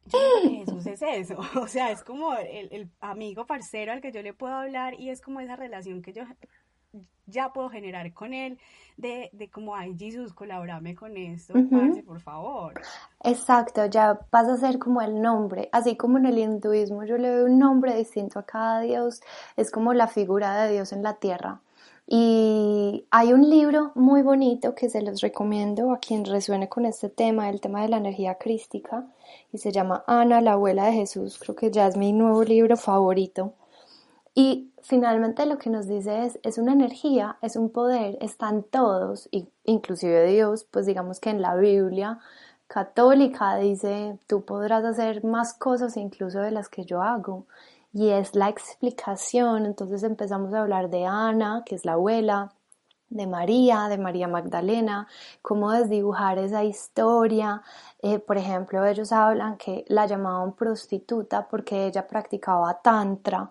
yo 0.09 0.19
creo 0.19 0.43
que 0.43 0.57
Jesús 0.57 0.87
es 0.87 1.03
eso, 1.03 1.39
o 1.61 1.67
sea, 1.67 1.91
es 1.91 2.03
como 2.03 2.35
el, 2.35 2.69
el, 2.73 2.91
amigo 3.01 3.47
parcero 3.47 3.93
al 3.93 4.01
que 4.01 4.13
yo 4.13 4.23
le 4.23 4.33
puedo 4.33 4.55
hablar 4.55 4.99
y 4.99 5.11
es 5.11 5.21
como 5.21 5.41
esa 5.41 5.57
relación 5.57 6.03
que 6.03 6.13
yo 6.13 6.25
ya 7.29 7.53
puedo 7.53 7.69
generar 7.69 8.13
con 8.13 8.33
él 8.33 8.59
de, 8.97 9.31
de 9.33 9.51
como, 9.51 9.77
ay, 9.77 9.97
Jesús, 9.97 10.33
colaborame 10.33 10.95
con 10.95 11.17
esto, 11.17 11.55
por 12.07 12.21
favor. 12.21 12.81
Exacto, 13.23 13.87
ya 13.87 14.19
vas 14.33 14.49
a 14.49 14.57
ser 14.57 14.79
como 14.79 15.01
el 15.03 15.21
nombre, 15.21 15.69
así 15.73 15.97
como 15.97 16.19
en 16.19 16.27
el 16.27 16.39
hinduismo 16.39 17.05
yo 17.05 17.17
le 17.19 17.29
doy 17.29 17.51
un 17.51 17.59
nombre 17.59 17.95
distinto 17.95 18.39
a 18.39 18.45
cada 18.45 18.81
dios, 18.81 19.21
es 19.57 19.71
como 19.71 19.95
la 19.95 20.09
figura 20.09 20.63
de 20.63 20.73
Dios 20.73 20.93
en 20.93 21.03
la 21.03 21.15
tierra. 21.15 21.61
Y 22.11 23.05
hay 23.11 23.35
un 23.35 23.51
libro 23.51 23.93
muy 23.95 24.23
bonito 24.23 24.75
que 24.75 24.89
se 24.89 25.03
los 25.03 25.21
recomiendo 25.21 25.93
a 25.93 25.99
quien 25.99 26.25
resuene 26.25 26.67
con 26.67 26.87
este 26.87 27.11
tema, 27.11 27.51
el 27.51 27.61
tema 27.61 27.83
de 27.83 27.89
la 27.89 27.99
energía 27.99 28.37
crística, 28.37 29.05
y 29.53 29.59
se 29.59 29.73
llama 29.73 30.05
Ana, 30.07 30.41
la 30.41 30.53
abuela 30.53 30.87
de 30.87 30.93
Jesús, 30.93 31.39
creo 31.39 31.55
que 31.55 31.71
ya 31.71 31.87
es 31.87 31.99
mi 31.99 32.15
nuevo 32.15 32.43
libro 32.45 32.79
favorito. 32.79 33.53
Y 34.35 34.71
finalmente 34.89 35.45
lo 35.45 35.59
que 35.59 35.69
nos 35.69 35.87
dice 35.87 36.25
es, 36.25 36.41
es 36.43 36.57
una 36.57 36.73
energía, 36.73 37.37
es 37.43 37.57
un 37.57 37.69
poder, 37.69 38.17
están 38.23 38.63
todos, 38.63 39.29
inclusive 39.65 40.25
Dios, 40.25 40.65
pues 40.71 40.87
digamos 40.87 41.21
que 41.21 41.29
en 41.29 41.43
la 41.43 41.55
Biblia 41.57 42.19
católica 42.69 43.57
dice, 43.57 44.19
tú 44.27 44.45
podrás 44.45 44.85
hacer 44.85 45.25
más 45.25 45.53
cosas 45.53 45.97
incluso 45.99 46.41
de 46.41 46.53
las 46.53 46.71
que 46.71 46.85
yo 46.87 47.03
hago. 47.03 47.47
Y 47.93 48.09
es 48.11 48.35
la 48.35 48.49
explicación, 48.49 49.67
entonces 49.67 50.03
empezamos 50.03 50.55
a 50.55 50.61
hablar 50.63 50.89
de 50.89 51.05
Ana, 51.05 51.63
que 51.67 51.75
es 51.75 51.85
la 51.85 51.93
abuela, 51.93 52.53
de 53.11 53.27
María, 53.27 53.89
de 53.89 53.99
María 53.99 54.29
Magdalena, 54.29 55.07
cómo 55.43 55.71
desdibujar 55.71 56.39
esa 56.39 56.65
historia. 56.65 57.63
Eh, 58.03 58.19
por 58.19 58.39
ejemplo, 58.39 58.85
ellos 58.87 59.13
hablan 59.13 59.57
que 59.59 59.85
la 59.89 60.07
llamaban 60.07 60.53
prostituta 60.53 61.47
porque 61.49 61.87
ella 61.87 62.07
practicaba 62.07 62.81
tantra 62.83 63.51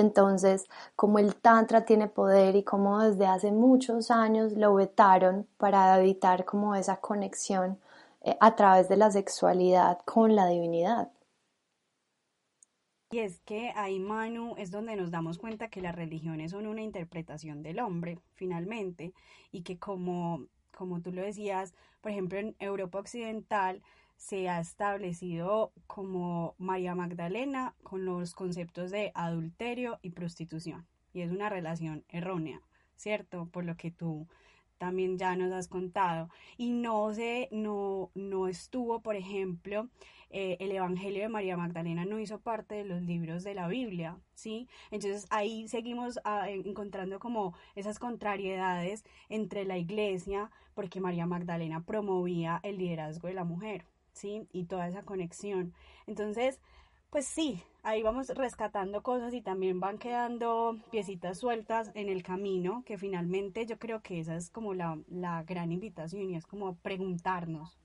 entonces, 0.00 0.66
como 0.96 1.18
el 1.18 1.34
Tantra 1.34 1.84
tiene 1.84 2.08
poder 2.08 2.56
y 2.56 2.62
como 2.62 3.00
desde 3.00 3.26
hace 3.26 3.52
muchos 3.52 4.10
años 4.10 4.52
lo 4.52 4.74
vetaron 4.74 5.46
para 5.56 5.98
evitar 6.00 6.44
como 6.44 6.74
esa 6.74 6.98
conexión 6.98 7.78
eh, 8.22 8.36
a 8.40 8.56
través 8.56 8.88
de 8.88 8.96
la 8.96 9.10
sexualidad 9.10 9.98
con 10.04 10.34
la 10.36 10.46
divinidad. 10.46 11.10
Y 13.10 13.20
es 13.20 13.40
que 13.40 13.72
ahí, 13.74 13.98
Manu, 13.98 14.54
es 14.58 14.70
donde 14.70 14.94
nos 14.94 15.10
damos 15.10 15.38
cuenta 15.38 15.68
que 15.68 15.80
las 15.80 15.94
religiones 15.94 16.50
son 16.50 16.66
una 16.66 16.82
interpretación 16.82 17.62
del 17.62 17.80
hombre, 17.80 18.18
finalmente, 18.34 19.14
y 19.50 19.62
que 19.62 19.78
como, 19.78 20.44
como 20.76 21.00
tú 21.00 21.10
lo 21.10 21.22
decías, 21.22 21.74
por 22.02 22.12
ejemplo, 22.12 22.38
en 22.38 22.54
Europa 22.58 22.98
Occidental, 22.98 23.82
se 24.18 24.48
ha 24.48 24.60
establecido 24.60 25.72
como 25.86 26.54
María 26.58 26.94
Magdalena 26.94 27.74
con 27.82 28.04
los 28.04 28.34
conceptos 28.34 28.90
de 28.90 29.12
adulterio 29.14 30.00
y 30.02 30.10
prostitución. 30.10 30.86
Y 31.14 31.22
es 31.22 31.30
una 31.30 31.48
relación 31.48 32.04
errónea, 32.08 32.60
¿cierto? 32.96 33.46
Por 33.46 33.64
lo 33.64 33.76
que 33.76 33.90
tú 33.90 34.26
también 34.76 35.18
ya 35.18 35.36
nos 35.36 35.52
has 35.52 35.68
contado. 35.68 36.28
Y 36.56 36.70
no 36.70 37.14
se, 37.14 37.48
no, 37.52 38.10
no 38.14 38.48
estuvo, 38.48 39.00
por 39.00 39.16
ejemplo, 39.16 39.88
eh, 40.30 40.56
el 40.60 40.72
Evangelio 40.72 41.22
de 41.22 41.28
María 41.28 41.56
Magdalena 41.56 42.04
no 42.04 42.18
hizo 42.18 42.40
parte 42.40 42.74
de 42.74 42.84
los 42.84 43.00
libros 43.02 43.44
de 43.44 43.54
la 43.54 43.68
Biblia, 43.68 44.18
¿sí? 44.34 44.68
Entonces 44.90 45.26
ahí 45.30 45.68
seguimos 45.68 46.20
ah, 46.24 46.50
encontrando 46.50 47.18
como 47.20 47.54
esas 47.76 47.98
contrariedades 47.98 49.04
entre 49.28 49.64
la 49.64 49.78
iglesia, 49.78 50.50
porque 50.74 51.00
María 51.00 51.26
Magdalena 51.26 51.84
promovía 51.84 52.60
el 52.64 52.78
liderazgo 52.78 53.28
de 53.28 53.34
la 53.34 53.44
mujer. 53.44 53.86
¿Sí? 54.18 54.46
Y 54.52 54.64
toda 54.64 54.88
esa 54.88 55.02
conexión. 55.02 55.74
Entonces, 56.06 56.60
pues 57.10 57.26
sí, 57.26 57.62
ahí 57.82 58.02
vamos 58.02 58.28
rescatando 58.28 59.02
cosas 59.02 59.32
y 59.32 59.40
también 59.40 59.80
van 59.80 59.98
quedando 59.98 60.78
piecitas 60.90 61.38
sueltas 61.38 61.90
en 61.94 62.08
el 62.08 62.22
camino, 62.22 62.82
que 62.84 62.98
finalmente 62.98 63.64
yo 63.66 63.78
creo 63.78 64.02
que 64.02 64.20
esa 64.20 64.36
es 64.36 64.50
como 64.50 64.74
la, 64.74 64.98
la 65.08 65.42
gran 65.44 65.72
invitación 65.72 66.30
y 66.30 66.36
es 66.36 66.46
como 66.46 66.76
preguntarnos 66.76 67.78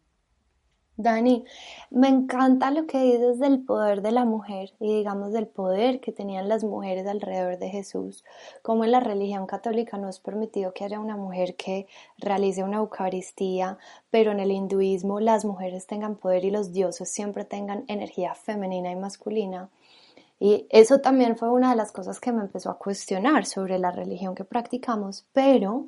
Dani, 0.96 1.44
me 1.90 2.08
encanta 2.08 2.70
lo 2.70 2.86
que 2.86 3.02
dices 3.02 3.40
del 3.40 3.64
poder 3.64 4.04
de 4.04 4.12
la 4.12 4.26
mujer 4.26 4.74
y 4.80 4.98
digamos 4.98 5.34
del 5.34 5.48
poder 5.48 6.00
que 6.00 6.12
tenían 6.12 6.48
las 6.48 6.64
mujeres 6.64 7.08
alrededor 7.08 7.58
de 7.58 7.70
Jesús. 7.70 8.24
Como 8.62 8.84
en 8.84 8.92
la 8.92 9.00
religión 9.00 9.48
católica 9.48 9.98
no 9.98 10.08
es 10.08 10.20
permitido 10.20 10.72
que 10.72 10.84
haya 10.84 11.00
una 11.00 11.18
mujer 11.18 11.56
que 11.56 11.88
realice 12.20 12.64
una 12.64 12.78
Eucaristía, 12.78 13.80
pero 14.12 14.32
en 14.34 14.40
el 14.40 14.52
hinduismo 14.52 15.20
las 15.20 15.46
mujeres 15.46 15.88
tengan 15.88 16.16
poder 16.16 16.46
y 16.46 16.52
los 16.52 16.72
dioses 16.74 17.10
siempre 17.10 17.44
tengan 17.44 17.86
energía 17.88 18.36
femenina 18.36 18.92
y 18.92 18.96
masculina. 18.96 19.70
Y 20.40 20.68
eso 20.70 21.00
también 21.00 21.38
fue 21.38 21.50
una 21.50 21.72
de 21.72 21.76
las 21.76 21.92
cosas 21.92 22.20
que 22.20 22.32
me 22.32 22.42
empezó 22.42 22.70
a 22.70 22.78
cuestionar 22.78 23.46
sobre 23.48 23.80
la 23.80 23.90
religión 23.90 24.36
que 24.36 24.44
practicamos, 24.44 25.26
pero 25.34 25.88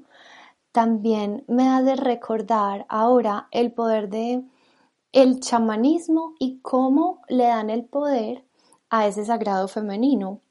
también 0.72 1.44
me 1.48 1.68
ha 1.68 1.84
de 1.84 1.96
recordar 1.96 2.88
ahora 2.89 3.48
el 3.52 3.72
poder 3.72 4.10
de 4.10 4.44
el 5.15 5.39
chamanismo 5.39 6.34
y 6.39 6.60
cómo 6.60 7.21
le 7.30 7.45
dan 7.45 7.69
el 7.69 7.86
poder 7.86 8.43
a 8.89 9.08
ese 9.08 9.23
sagrado 9.23 9.69
femenino, 9.69 10.41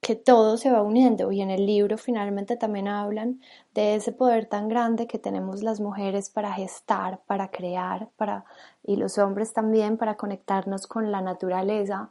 que 0.00 0.16
todo 0.16 0.56
se 0.56 0.72
va 0.72 0.80
uniendo 0.80 1.30
y 1.30 1.42
en 1.42 1.50
el 1.50 1.66
libro 1.66 1.98
finalmente 1.98 2.56
también 2.56 2.88
hablan 2.88 3.42
de 3.74 3.96
ese 3.96 4.12
poder 4.12 4.46
tan 4.46 4.68
grande 4.68 5.06
que 5.06 5.18
tenemos 5.18 5.62
las 5.62 5.78
mujeres 5.78 6.30
para 6.30 6.54
gestar, 6.54 7.20
para 7.26 7.50
crear, 7.50 8.08
para 8.16 8.46
y 8.82 8.96
los 8.96 9.18
hombres 9.18 9.52
también 9.52 9.98
para 9.98 10.16
conectarnos 10.16 10.86
con 10.86 11.12
la 11.12 11.20
naturaleza 11.20 12.08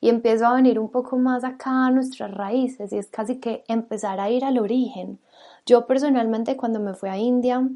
y 0.00 0.10
empiezo 0.10 0.46
a 0.46 0.54
venir 0.54 0.78
un 0.78 0.88
poco 0.88 1.18
más 1.18 1.42
acá 1.42 1.86
a 1.86 1.90
nuestras 1.90 2.30
raíces 2.30 2.92
y 2.92 2.98
es 2.98 3.08
casi 3.08 3.40
que 3.40 3.64
empezar 3.66 4.20
a 4.20 4.30
ir 4.30 4.44
al 4.44 4.58
origen. 4.58 5.18
Yo 5.66 5.88
personalmente 5.88 6.56
cuando 6.56 6.78
me 6.78 6.94
fui 6.94 7.08
a 7.08 7.18
India 7.18 7.68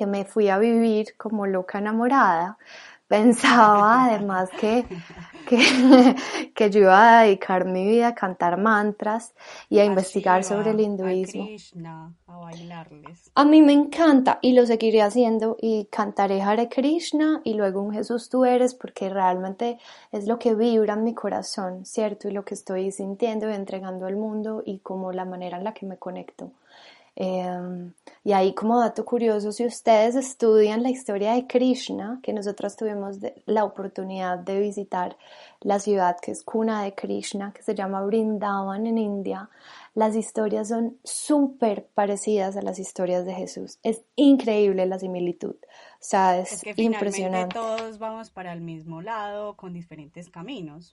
que 0.00 0.06
me 0.06 0.24
fui 0.24 0.48
a 0.48 0.56
vivir 0.56 1.14
como 1.18 1.46
loca 1.46 1.78
enamorada, 1.78 2.56
pensaba 3.06 4.06
además 4.06 4.48
que, 4.58 4.86
que, 6.54 6.70
yo 6.70 6.80
iba 6.80 7.18
a 7.18 7.22
dedicar 7.24 7.66
mi 7.66 7.84
vida 7.84 8.08
a 8.08 8.14
cantar 8.14 8.56
mantras 8.56 9.34
y 9.68 9.78
a, 9.78 9.84
investigar 9.84 10.42
sobre 10.42 10.70
el 10.70 10.80
hinduismo. 10.80 11.48
A, 13.34 13.44
mí 13.44 13.60
me 13.60 13.74
encanta 13.74 14.38
y 14.40 14.54
lo 14.54 14.64
seguiré 14.64 15.02
haciendo 15.02 15.58
y 15.60 15.84
cantaré 15.90 16.40
Hare 16.40 16.70
Krishna 16.70 17.42
y 17.44 17.52
luego 17.52 17.82
un 17.82 17.92
Jesús 17.92 18.30
tú 18.30 18.46
eres 18.46 18.74
porque 18.74 19.10
realmente 19.10 19.78
es 20.12 20.26
lo 20.26 20.38
que 20.38 20.54
vibra 20.54 20.94
en 20.94 21.04
mi 21.04 21.12
corazón, 21.12 21.84
¿cierto? 21.84 22.26
Y 22.26 22.32
lo 22.32 22.46
que 22.46 22.54
estoy 22.54 22.90
sintiendo 22.90 23.50
y 23.50 23.52
entregando 23.52 24.06
al 24.06 24.16
mundo 24.16 24.62
y 24.64 24.78
como 24.78 25.12
la 25.12 25.26
manera 25.26 25.58
en 25.58 25.64
la 25.64 25.74
que 25.74 25.84
me 25.84 25.98
conecto. 25.98 26.52
Em, 27.22 27.92
y 28.24 28.32
ahí 28.32 28.54
como 28.54 28.80
dato 28.80 29.04
curioso, 29.04 29.52
si 29.52 29.66
ustedes 29.66 30.14
estudian 30.14 30.82
la 30.82 30.88
historia 30.88 31.34
de 31.34 31.46
Krishna, 31.46 32.18
que 32.22 32.32
nosotros 32.32 32.76
tuvimos 32.76 33.18
la 33.44 33.64
oportunidad 33.64 34.38
de 34.38 34.58
visitar 34.58 35.18
la 35.60 35.78
ciudad 35.80 36.16
que 36.22 36.30
es 36.30 36.42
cuna 36.42 36.82
de 36.82 36.94
Krishna, 36.94 37.52
que 37.52 37.62
se 37.62 37.74
llama 37.74 38.00
Vrindavan 38.06 38.86
en 38.86 38.96
India, 38.96 39.50
las 40.00 40.16
historias 40.16 40.68
son 40.68 40.96
súper 41.04 41.86
parecidas 41.92 42.56
a 42.56 42.62
las 42.62 42.78
historias 42.78 43.26
de 43.26 43.34
Jesús. 43.34 43.78
Es 43.82 44.02
increíble 44.16 44.86
la 44.86 44.98
similitud. 44.98 45.56
O 45.56 46.02
sea, 46.02 46.38
es, 46.38 46.62
que 46.62 46.72
impresionante. 46.82 47.52
Todos 47.52 47.98
vamos 47.98 48.30
para 48.30 48.54
el 48.54 48.62
mismo 48.62 49.02
lado 49.02 49.58
con 49.58 49.74
diferentes 49.74 50.30
caminos. 50.30 50.90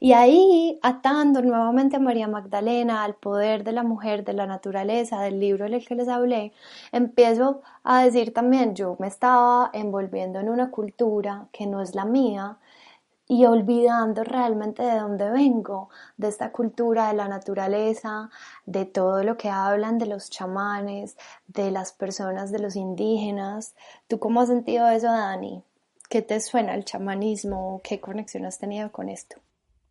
Y 0.00 0.12
ahí, 0.12 0.80
atando 0.82 1.40
nuevamente 1.40 1.94
a 1.94 2.00
María 2.00 2.26
Magdalena, 2.26 3.04
al 3.04 3.14
poder 3.14 3.62
de 3.62 3.70
la 3.70 3.84
mujer, 3.84 4.24
de 4.24 4.32
la 4.32 4.46
naturaleza, 4.48 5.20
del 5.20 5.38
libro 5.38 5.64
del 5.64 5.86
que 5.86 5.94
les 5.94 6.08
hablé, 6.08 6.52
empiezo 6.90 7.62
a 7.84 8.04
decir 8.04 8.34
también, 8.34 8.74
yo 8.74 8.96
me 8.98 9.06
estaba 9.06 9.70
envolviendo 9.72 10.40
en 10.40 10.48
una 10.48 10.72
cultura 10.72 11.46
que 11.52 11.68
no 11.68 11.80
es 11.80 11.94
la 11.94 12.04
mía, 12.04 12.58
y 13.26 13.46
olvidando 13.46 14.22
realmente 14.24 14.82
de 14.82 14.98
dónde 14.98 15.30
vengo, 15.30 15.88
de 16.16 16.28
esta 16.28 16.52
cultura 16.52 17.08
de 17.08 17.14
la 17.14 17.28
naturaleza, 17.28 18.30
de 18.66 18.84
todo 18.84 19.22
lo 19.24 19.36
que 19.36 19.50
hablan 19.50 19.98
de 19.98 20.06
los 20.06 20.30
chamanes, 20.30 21.16
de 21.46 21.70
las 21.70 21.92
personas, 21.92 22.52
de 22.52 22.58
los 22.58 22.76
indígenas. 22.76 23.74
¿Tú 24.08 24.18
cómo 24.18 24.40
has 24.40 24.48
sentido 24.48 24.88
eso, 24.88 25.06
Dani? 25.06 25.62
¿Qué 26.08 26.22
te 26.22 26.38
suena 26.40 26.74
el 26.74 26.84
chamanismo? 26.84 27.80
¿Qué 27.82 28.00
conexión 28.00 28.44
has 28.44 28.58
tenido 28.58 28.92
con 28.92 29.08
esto? 29.08 29.43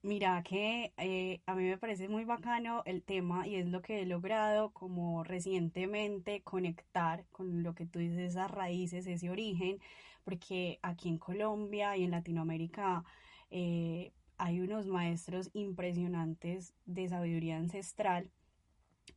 Mira 0.04 0.44
que 0.44 0.92
eh, 0.98 1.42
a 1.46 1.56
mí 1.56 1.64
me 1.64 1.78
parece 1.78 2.10
muy 2.10 2.26
bacano 2.26 2.84
el 2.86 3.04
tema 3.04 3.48
y 3.48 3.56
es 3.56 3.68
lo 3.68 3.82
que 3.82 4.02
he 4.02 4.06
logrado 4.06 4.72
como 4.74 5.24
recientemente 5.24 6.42
conectar 6.44 7.26
con 7.32 7.64
lo 7.64 7.74
que 7.74 7.86
tú 7.86 8.00
dices, 8.00 8.20
esas 8.20 8.52
raíces, 8.52 9.08
ese 9.08 9.30
origen, 9.30 9.80
porque 10.26 10.78
aquí 10.82 11.08
en 11.08 11.18
Colombia 11.18 11.96
y 11.96 12.04
en 12.04 12.12
Latinoamérica 12.12 13.06
eh, 13.50 14.12
hay 14.38 14.60
unos 14.60 14.88
maestros 14.88 15.50
impresionantes 15.54 16.74
de 16.86 17.08
sabiduría 17.08 17.56
ancestral 17.56 18.30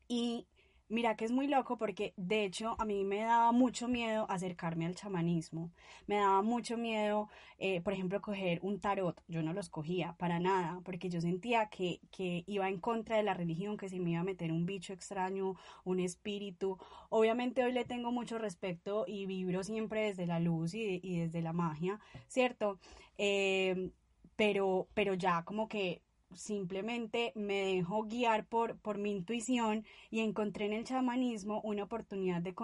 y 0.07 0.47
mira 0.89 1.17
que 1.17 1.25
es 1.25 1.33
muy 1.33 1.47
loco 1.49 1.77
porque 1.77 2.15
de 2.17 2.45
hecho 2.45 2.77
a 2.79 2.85
mí 2.85 3.05
me 3.05 3.21
daba 3.21 3.53
mucho 3.53 3.89
miedo 3.89 4.27
acercarme 4.31 4.87
al 4.87 4.95
chamanismo, 4.95 5.71
me 6.07 6.17
daba 6.17 6.43
mucho 6.43 6.77
miedo, 6.77 7.29
eh, 7.59 7.81
por 7.81 7.93
ejemplo, 7.93 8.21
coger 8.21 8.61
un 8.63 8.81
tarot, 8.81 9.23
yo 9.29 9.43
no 9.43 9.53
los 9.53 9.69
cogía 9.69 10.15
para 10.19 10.39
nada 10.39 10.81
porque 10.85 11.09
yo 11.09 11.21
sentía 11.21 11.69
que, 11.69 12.01
que 12.11 12.45
iba 12.47 12.69
en 12.69 12.81
contra 12.81 13.17
de 13.17 13.23
la 13.23 13.35
religión, 13.35 13.77
que 13.77 13.89
se 13.89 13.99
me 14.01 14.11
iba 14.11 14.21
a 14.21 14.25
meter 14.25 14.53
un 14.53 14.67
bicho 14.67 14.93
extraño, 14.93 15.55
un 15.85 16.01
espíritu. 16.01 16.79
Obviamente 17.09 17.65
hoy 17.65 17.73
le 17.73 17.85
tengo 17.85 18.13
mucho 18.13 18.39
respeto 18.39 19.05
y 19.07 19.27
vibro 19.27 19.63
siempre 19.65 20.03
desde 20.03 20.27
la 20.27 20.41
luz 20.41 20.75
y, 20.75 21.01
y 21.03 21.19
desde 21.19 21.43
la 21.43 21.53
magia, 21.53 22.01
¿cierto? 22.29 22.79
Eh, 23.19 23.91
pero, 24.37 24.89
pero 24.95 25.15
ya 25.15 25.45
como 25.45 25.69
que 25.69 26.03
simplemente 26.35 27.33
me 27.35 27.65
dejo 27.65 28.05
guiar 28.05 28.47
por, 28.47 28.79
por 28.79 28.99
mi 28.99 29.13
intuición 29.13 29.85
y 30.11 30.21
encontré 30.21 30.67
en 30.67 30.73
el 30.73 30.85
chamanismo 30.85 31.61
una 31.63 31.85
oportunidad 31.85 32.43
de, 32.43 32.55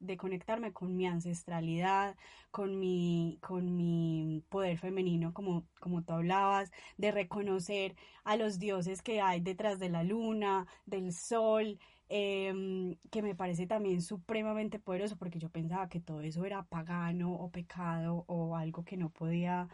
de 0.00 0.16
conectarme 0.16 0.72
con 0.72 0.96
mi 0.96 1.06
ancestralidad, 1.06 2.16
con 2.50 2.78
mi, 2.78 3.38
con 3.42 3.76
mi 3.76 4.42
poder 4.48 4.78
femenino, 4.78 5.32
como, 5.32 5.66
como 5.80 6.02
tú 6.02 6.14
hablabas, 6.14 6.70
de 6.96 7.10
reconocer 7.12 7.96
a 8.24 8.36
los 8.36 8.58
dioses 8.58 9.02
que 9.02 9.20
hay 9.20 9.40
detrás 9.40 9.78
de 9.78 9.90
la 9.90 10.02
luna, 10.02 10.66
del 10.86 11.12
sol, 11.12 11.78
em, 12.08 12.96
que 13.10 13.22
me 13.22 13.34
parece 13.34 13.66
también 13.66 14.02
supremamente 14.02 14.78
poderoso 14.78 15.16
porque 15.16 15.38
yo 15.38 15.50
pensaba 15.50 15.88
que 15.88 16.00
todo 16.00 16.22
eso 16.22 16.44
era 16.44 16.64
pagano 16.64 17.32
o 17.34 17.50
pecado 17.50 18.24
o 18.26 18.56
algo 18.56 18.84
que 18.84 18.96
no 18.96 19.10
podía 19.10 19.68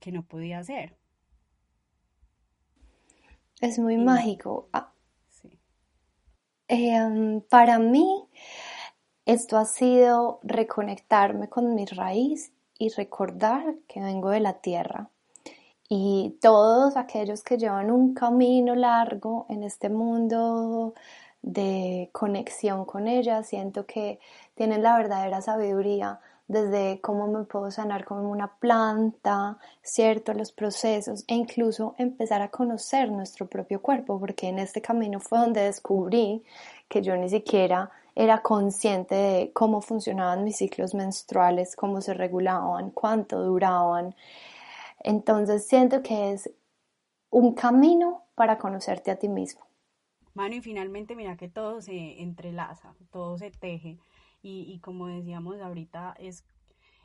que 0.00 0.12
no 0.12 0.24
podía 0.24 0.58
hacer. 0.58 0.96
Es 3.60 3.78
muy 3.78 3.96
mágico. 3.96 4.68
Ah, 4.72 4.92
em, 6.68 7.40
para 7.42 7.78
mí, 7.80 8.28
esto 9.26 9.56
ha 9.58 9.64
sido 9.64 10.38
reconectarme 10.42 11.48
con 11.48 11.74
mi 11.74 11.84
raíz 11.86 12.52
y 12.78 12.90
recordar 12.90 13.74
que 13.88 14.00
vengo 14.00 14.30
de 14.30 14.40
la 14.40 14.54
tierra. 14.60 15.10
Y 15.88 16.38
todos 16.40 16.96
aquellos 16.96 17.42
que 17.42 17.58
llevan 17.58 17.90
un 17.90 18.14
camino 18.14 18.74
largo 18.76 19.46
en 19.48 19.64
este 19.64 19.88
mundo 19.88 20.94
de 21.42 22.10
conexión 22.12 22.84
con 22.84 23.08
ella, 23.08 23.42
siento 23.42 23.86
que 23.86 24.20
tienen 24.54 24.82
la 24.82 24.96
verdadera 24.96 25.40
sabiduría 25.42 26.20
desde 26.48 27.00
cómo 27.02 27.28
me 27.28 27.44
puedo 27.44 27.70
sanar 27.70 28.06
como 28.06 28.30
una 28.30 28.48
planta, 28.58 29.58
¿cierto? 29.82 30.32
Los 30.32 30.50
procesos 30.50 31.24
e 31.28 31.34
incluso 31.34 31.94
empezar 31.98 32.40
a 32.40 32.50
conocer 32.50 33.12
nuestro 33.12 33.46
propio 33.46 33.82
cuerpo, 33.82 34.18
porque 34.18 34.48
en 34.48 34.58
este 34.58 34.80
camino 34.80 35.20
fue 35.20 35.38
donde 35.38 35.60
descubrí 35.60 36.42
que 36.88 37.02
yo 37.02 37.14
ni 37.16 37.28
siquiera 37.28 37.90
era 38.14 38.42
consciente 38.42 39.14
de 39.14 39.52
cómo 39.52 39.82
funcionaban 39.82 40.42
mis 40.42 40.56
ciclos 40.56 40.94
menstruales, 40.94 41.76
cómo 41.76 42.00
se 42.00 42.14
regulaban, 42.14 42.90
cuánto 42.90 43.40
duraban. 43.44 44.16
Entonces 45.00 45.66
siento 45.66 46.02
que 46.02 46.32
es 46.32 46.50
un 47.30 47.54
camino 47.54 48.24
para 48.34 48.56
conocerte 48.56 49.10
a 49.10 49.16
ti 49.16 49.28
mismo. 49.28 49.66
Mano, 50.32 50.54
y 50.54 50.62
finalmente 50.62 51.14
mira 51.14 51.36
que 51.36 51.48
todo 51.48 51.82
se 51.82 52.22
entrelaza, 52.22 52.94
todo 53.10 53.36
se 53.36 53.50
teje 53.50 53.98
y, 54.42 54.78
como 54.80 55.08
decíamos 55.08 55.60
ahorita, 55.60 56.14
es, 56.18 56.44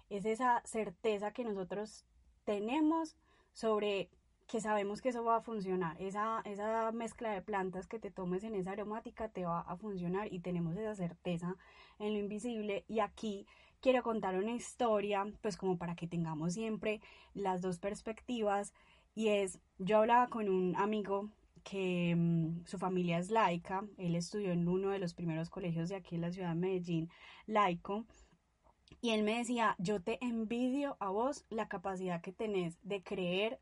es 0.10 0.26
esa 0.26 0.62
certeza 0.66 1.32
que 1.32 1.44
nosotros 1.44 2.06
tenemos 2.46 3.16
sobre 3.54 4.10
que 4.48 4.62
sabemos 4.62 5.02
que 5.02 5.10
eso 5.10 5.24
va 5.24 5.38
a 5.38 5.42
funcionar. 5.42 6.00
Esa, 6.02 6.42
esa 6.46 6.92
mezcla 6.92 7.32
de 7.32 7.42
plantas 7.42 7.88
que 7.88 8.00
te 8.00 8.12
tomes 8.12 8.44
en 8.44 8.56
esa 8.56 8.72
aromática 8.72 9.30
te 9.30 9.46
va 9.46 9.62
a 9.62 9.78
funcionar 9.78 10.32
y 10.32 10.40
tenemos 10.40 10.76
esa 10.76 10.96
certeza 10.96 11.56
en 12.00 12.14
lo 12.14 12.20
invisible. 12.20 12.84
Y 12.88 13.00
aquí 13.00 13.48
quiero 13.80 14.04
contar 14.04 14.36
una 14.36 14.52
historia, 14.52 15.26
pues 15.42 15.58
como 15.58 15.78
para 15.78 15.96
que 15.96 16.08
tengamos 16.08 16.54
siempre 16.54 17.02
las 17.34 17.62
dos 17.62 17.80
perspectivas 17.80 18.74
y 19.16 19.30
es, 19.30 19.60
yo 19.78 20.00
hablaba 20.00 20.28
con 20.28 20.50
un 20.50 20.76
amigo 20.76 21.30
que 21.64 22.16
mm, 22.16 22.66
su 22.66 22.78
familia 22.78 23.18
es 23.18 23.30
laica, 23.30 23.86
él 23.98 24.16
estudió 24.16 24.52
en 24.52 24.68
uno 24.68 24.90
de 24.90 25.00
los 25.00 25.14
primeros 25.14 25.50
colegios 25.50 25.90
de 25.90 25.96
aquí 25.96 26.16
en 26.16 26.22
la 26.22 26.32
ciudad 26.32 26.50
de 26.50 26.56
Medellín, 26.56 27.10
laico, 27.48 28.06
y 29.02 29.10
él 29.12 29.24
me 29.24 29.38
decía, 29.38 29.76
yo 29.80 30.02
te 30.02 30.24
envidio 30.24 30.96
a 31.00 31.10
vos 31.10 31.46
la 31.50 31.68
capacidad 31.68 32.22
que 32.22 32.32
tenés 32.32 32.78
de 32.84 33.04
creer 33.04 33.60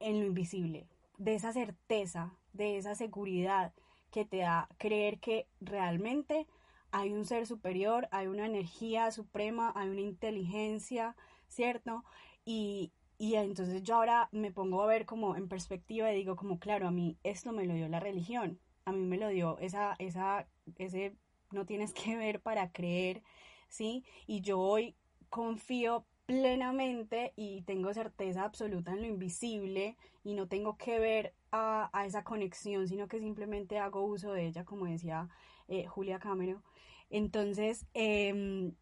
en 0.00 0.20
lo 0.20 0.26
invisible, 0.26 0.86
de 1.18 1.34
esa 1.34 1.52
certeza, 1.52 2.34
de 2.52 2.76
esa 2.76 2.94
seguridad 2.94 3.72
que 4.10 4.24
te 4.24 4.38
da 4.38 4.68
creer 4.78 5.18
que 5.20 5.46
realmente 5.60 6.46
hay 6.90 7.12
un 7.12 7.24
ser 7.24 7.46
superior, 7.46 8.08
hay 8.10 8.26
una 8.26 8.46
energía 8.46 9.10
suprema, 9.12 9.72
hay 9.76 9.88
una 9.88 10.00
inteligencia, 10.00 11.16
¿cierto? 11.48 12.04
Y, 12.44 12.92
y 13.20 13.34
entonces 13.34 13.82
yo 13.82 13.96
ahora 13.96 14.30
me 14.32 14.50
pongo 14.50 14.82
a 14.82 14.86
ver 14.86 15.04
como 15.04 15.36
en 15.36 15.46
perspectiva 15.46 16.10
y 16.10 16.16
digo 16.16 16.36
como, 16.36 16.58
claro, 16.58 16.88
a 16.88 16.90
mí 16.90 17.18
esto 17.22 17.52
me 17.52 17.66
lo 17.66 17.74
dio 17.74 17.86
la 17.86 18.00
religión, 18.00 18.58
a 18.86 18.92
mí 18.92 19.04
me 19.04 19.18
lo 19.18 19.28
dio 19.28 19.58
esa, 19.58 19.94
esa, 19.98 20.48
ese, 20.78 21.14
no 21.50 21.66
tienes 21.66 21.92
que 21.92 22.16
ver 22.16 22.40
para 22.40 22.72
creer, 22.72 23.22
¿sí? 23.68 24.06
Y 24.26 24.40
yo 24.40 24.58
hoy 24.58 24.96
confío 25.28 26.06
plenamente 26.24 27.34
y 27.36 27.60
tengo 27.64 27.92
certeza 27.92 28.42
absoluta 28.42 28.92
en 28.92 29.02
lo 29.02 29.06
invisible 29.08 29.98
y 30.24 30.32
no 30.32 30.48
tengo 30.48 30.78
que 30.78 30.98
ver 30.98 31.34
a, 31.52 31.90
esa 32.06 32.24
conexión, 32.24 32.88
sino 32.88 33.06
que 33.06 33.20
simplemente 33.20 33.78
hago 33.78 34.02
uso 34.02 34.32
de 34.32 34.46
ella, 34.46 34.64
como 34.64 34.86
decía 34.86 35.28
eh, 35.68 35.86
Julia 35.86 36.20
Cameron. 36.20 36.62
Entonces, 37.10 37.84
em, 37.92 38.72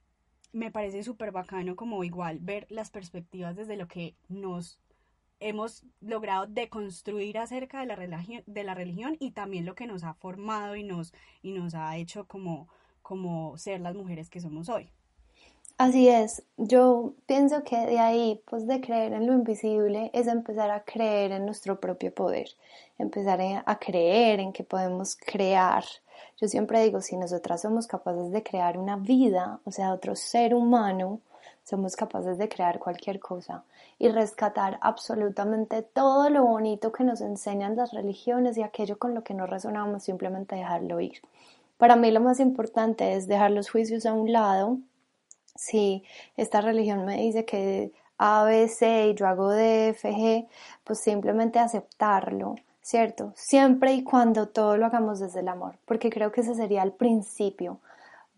me 0.52 0.70
parece 0.70 1.02
súper 1.02 1.32
bacano 1.32 1.76
como 1.76 2.04
igual 2.04 2.38
ver 2.40 2.66
las 2.70 2.90
perspectivas 2.90 3.56
desde 3.56 3.76
lo 3.76 3.88
que 3.88 4.14
nos 4.28 4.78
hemos 5.40 5.84
logrado 6.00 6.46
deconstruir 6.46 7.38
acerca 7.38 7.80
de 7.80 7.86
la 7.86 7.96
religión, 7.96 8.42
de 8.46 8.64
la 8.64 8.74
religión 8.74 9.16
y 9.20 9.32
también 9.32 9.66
lo 9.66 9.74
que 9.74 9.86
nos 9.86 10.04
ha 10.04 10.14
formado 10.14 10.76
y 10.76 10.82
nos, 10.82 11.12
y 11.42 11.52
nos 11.52 11.74
ha 11.74 11.96
hecho 11.96 12.26
como, 12.26 12.68
como 13.02 13.56
ser 13.56 13.80
las 13.80 13.94
mujeres 13.94 14.30
que 14.30 14.40
somos 14.40 14.68
hoy. 14.68 14.90
Así 15.76 16.08
es, 16.08 16.42
yo 16.56 17.14
pienso 17.26 17.62
que 17.62 17.76
de 17.76 18.00
ahí, 18.00 18.42
pues 18.50 18.66
de 18.66 18.80
creer 18.80 19.12
en 19.12 19.28
lo 19.28 19.32
invisible, 19.32 20.10
es 20.12 20.26
empezar 20.26 20.72
a 20.72 20.82
creer 20.82 21.30
en 21.30 21.46
nuestro 21.46 21.78
propio 21.78 22.12
poder, 22.12 22.48
empezar 22.98 23.40
a 23.64 23.78
creer 23.78 24.40
en 24.40 24.52
que 24.52 24.64
podemos 24.64 25.14
crear. 25.14 25.84
Yo 26.40 26.48
siempre 26.48 26.82
digo, 26.82 27.00
si 27.00 27.16
nosotras 27.16 27.62
somos 27.62 27.86
capaces 27.86 28.30
de 28.30 28.42
crear 28.42 28.78
una 28.78 28.96
vida, 28.96 29.60
o 29.64 29.70
sea, 29.70 29.92
otro 29.92 30.14
ser 30.14 30.54
humano, 30.54 31.20
somos 31.64 31.96
capaces 31.96 32.38
de 32.38 32.48
crear 32.48 32.78
cualquier 32.78 33.20
cosa 33.20 33.64
y 33.98 34.08
rescatar 34.08 34.78
absolutamente 34.80 35.82
todo 35.82 36.30
lo 36.30 36.44
bonito 36.44 36.92
que 36.92 37.04
nos 37.04 37.20
enseñan 37.20 37.76
las 37.76 37.92
religiones 37.92 38.56
y 38.56 38.62
aquello 38.62 38.98
con 38.98 39.14
lo 39.14 39.22
que 39.22 39.34
no 39.34 39.46
resonamos, 39.46 40.04
simplemente 40.04 40.56
dejarlo 40.56 41.00
ir. 41.00 41.20
Para 41.76 41.94
mí 41.94 42.10
lo 42.10 42.20
más 42.20 42.40
importante 42.40 43.14
es 43.14 43.26
dejar 43.28 43.50
los 43.50 43.70
juicios 43.70 44.06
a 44.06 44.12
un 44.12 44.32
lado, 44.32 44.78
si 45.54 46.04
esta 46.36 46.60
religión 46.60 47.04
me 47.04 47.16
dice 47.16 47.44
que 47.44 47.92
A, 48.16 48.44
B, 48.44 48.68
C 48.68 49.08
y 49.08 49.14
yo 49.14 49.26
hago 49.26 49.50
D, 49.50 49.88
F, 49.88 50.10
G, 50.10 50.48
pues 50.84 51.00
simplemente 51.00 51.58
aceptarlo, 51.58 52.54
¿cierto? 52.88 53.34
Siempre 53.36 53.92
y 53.92 54.02
cuando 54.02 54.48
todo 54.48 54.78
lo 54.78 54.86
hagamos 54.86 55.20
desde 55.20 55.40
el 55.40 55.48
amor, 55.48 55.76
porque 55.84 56.08
creo 56.08 56.32
que 56.32 56.40
ese 56.40 56.54
sería 56.54 56.82
el 56.82 56.92
principio. 56.92 57.80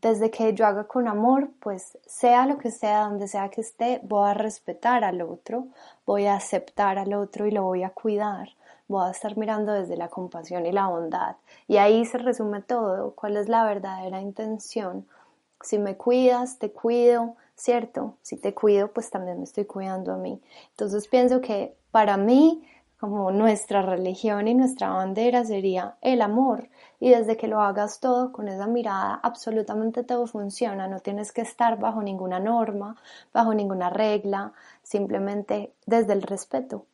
Desde 0.02 0.32
que 0.32 0.54
yo 0.54 0.66
haga 0.66 0.88
con 0.88 1.06
amor, 1.06 1.50
pues 1.60 1.96
sea 2.04 2.46
lo 2.46 2.58
que 2.58 2.72
sea, 2.72 3.02
donde 3.02 3.28
sea 3.28 3.48
que 3.50 3.60
esté, 3.60 4.00
voy 4.02 4.28
a 4.28 4.34
respetar 4.34 5.04
al 5.04 5.22
otro, 5.22 5.68
voy 6.04 6.26
a 6.26 6.34
aceptar 6.34 6.98
al 6.98 7.14
otro 7.14 7.46
y 7.46 7.52
lo 7.52 7.62
voy 7.62 7.84
a 7.84 7.90
cuidar. 7.90 8.48
Voy 8.88 9.06
a 9.06 9.12
estar 9.12 9.36
mirando 9.36 9.72
desde 9.72 9.96
la 9.96 10.08
compasión 10.08 10.66
y 10.66 10.72
la 10.72 10.88
bondad. 10.88 11.36
Y 11.68 11.76
ahí 11.76 12.04
se 12.04 12.18
resume 12.18 12.60
todo, 12.60 13.14
cuál 13.14 13.36
es 13.36 13.48
la 13.48 13.62
verdadera 13.62 14.20
intención 14.20 15.06
si 15.62 15.78
me 15.78 15.96
cuidas, 15.96 16.58
te 16.58 16.72
cuido, 16.72 17.36
¿cierto? 17.54 18.16
Si 18.22 18.36
te 18.36 18.54
cuido, 18.54 18.92
pues 18.92 19.10
también 19.10 19.38
me 19.38 19.44
estoy 19.44 19.64
cuidando 19.64 20.12
a 20.12 20.16
mí. 20.16 20.40
Entonces 20.70 21.06
pienso 21.08 21.40
que 21.40 21.76
para 21.90 22.16
mí, 22.16 22.64
como 23.00 23.30
nuestra 23.32 23.80
religión 23.80 24.46
y 24.46 24.54
nuestra 24.54 24.90
bandera 24.90 25.42
sería 25.44 25.96
el 26.02 26.20
amor. 26.20 26.68
Y 27.00 27.08
desde 27.10 27.38
que 27.38 27.48
lo 27.48 27.62
hagas 27.62 27.98
todo 27.98 28.30
con 28.30 28.46
esa 28.46 28.66
mirada, 28.66 29.18
absolutamente 29.22 30.04
todo 30.04 30.26
funciona. 30.26 30.86
No 30.86 31.00
tienes 31.00 31.32
que 31.32 31.40
estar 31.40 31.78
bajo 31.78 32.02
ninguna 32.02 32.40
norma, 32.40 32.96
bajo 33.32 33.54
ninguna 33.54 33.88
regla, 33.88 34.52
simplemente 34.82 35.72
desde 35.86 36.12
el 36.12 36.22
respeto. 36.22 36.86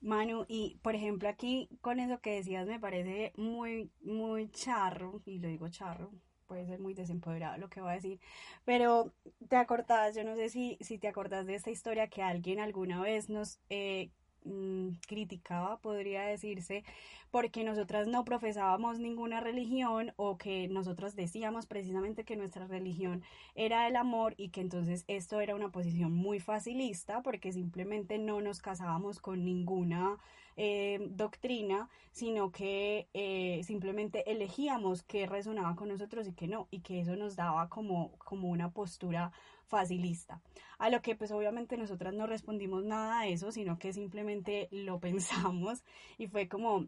Manu, 0.00 0.46
y 0.48 0.78
por 0.82 0.94
ejemplo 0.94 1.28
aquí 1.28 1.68
con 1.82 2.00
eso 2.00 2.20
que 2.20 2.36
decías 2.36 2.66
me 2.66 2.80
parece 2.80 3.32
muy, 3.36 3.90
muy 4.02 4.50
charro, 4.50 5.20
y 5.26 5.38
lo 5.40 5.48
digo 5.48 5.68
charro, 5.68 6.10
puede 6.46 6.66
ser 6.66 6.80
muy 6.80 6.94
desempoderado 6.94 7.58
lo 7.58 7.68
que 7.68 7.80
voy 7.80 7.90
a 7.90 7.94
decir, 7.94 8.20
pero 8.64 9.12
te 9.48 9.56
acordás, 9.56 10.14
yo 10.14 10.24
no 10.24 10.36
sé 10.36 10.48
si, 10.48 10.78
si 10.80 10.98
te 10.98 11.08
acordás 11.08 11.46
de 11.46 11.54
esta 11.54 11.70
historia 11.70 12.08
que 12.08 12.22
alguien 12.22 12.60
alguna 12.60 13.00
vez 13.00 13.28
nos 13.28 13.60
eh, 13.68 14.10
mm, 14.44 14.90
criticaba, 15.06 15.78
podría 15.78 16.22
decirse, 16.22 16.84
porque 17.30 17.64
nosotras 17.64 18.06
no 18.06 18.24
profesábamos 18.24 18.98
ninguna 18.98 19.40
religión 19.40 20.12
o 20.16 20.38
que 20.38 20.68
nosotros 20.68 21.14
decíamos 21.16 21.66
precisamente 21.66 22.24
que 22.24 22.36
nuestra 22.36 22.66
religión 22.66 23.22
era 23.54 23.88
el 23.88 23.96
amor 23.96 24.34
y 24.36 24.50
que 24.50 24.60
entonces 24.60 25.04
esto 25.08 25.40
era 25.40 25.54
una 25.54 25.70
posición 25.70 26.12
muy 26.12 26.40
facilista 26.40 27.22
porque 27.22 27.52
simplemente 27.52 28.18
no 28.18 28.40
nos 28.40 28.62
casábamos 28.62 29.20
con 29.20 29.44
ninguna 29.44 30.18
eh, 30.56 30.98
doctrina, 31.10 31.88
sino 32.12 32.50
que 32.50 33.08
eh, 33.12 33.62
simplemente 33.64 34.30
elegíamos 34.30 35.02
qué 35.02 35.26
resonaba 35.26 35.76
con 35.76 35.88
nosotros 35.88 36.26
y 36.26 36.32
qué 36.32 36.48
no, 36.48 36.66
y 36.70 36.80
que 36.80 37.00
eso 37.00 37.14
nos 37.16 37.36
daba 37.36 37.68
como, 37.68 38.16
como 38.18 38.48
una 38.48 38.70
postura 38.70 39.32
facilista. 39.66 40.40
A 40.78 40.90
lo 40.90 41.02
que 41.02 41.14
pues 41.14 41.30
obviamente 41.30 41.76
nosotras 41.76 42.14
no 42.14 42.26
respondimos 42.26 42.84
nada 42.84 43.20
a 43.20 43.26
eso, 43.26 43.52
sino 43.52 43.78
que 43.78 43.92
simplemente 43.92 44.68
lo 44.70 44.98
pensamos 45.00 45.84
y 46.18 46.26
fue 46.26 46.48
como, 46.48 46.86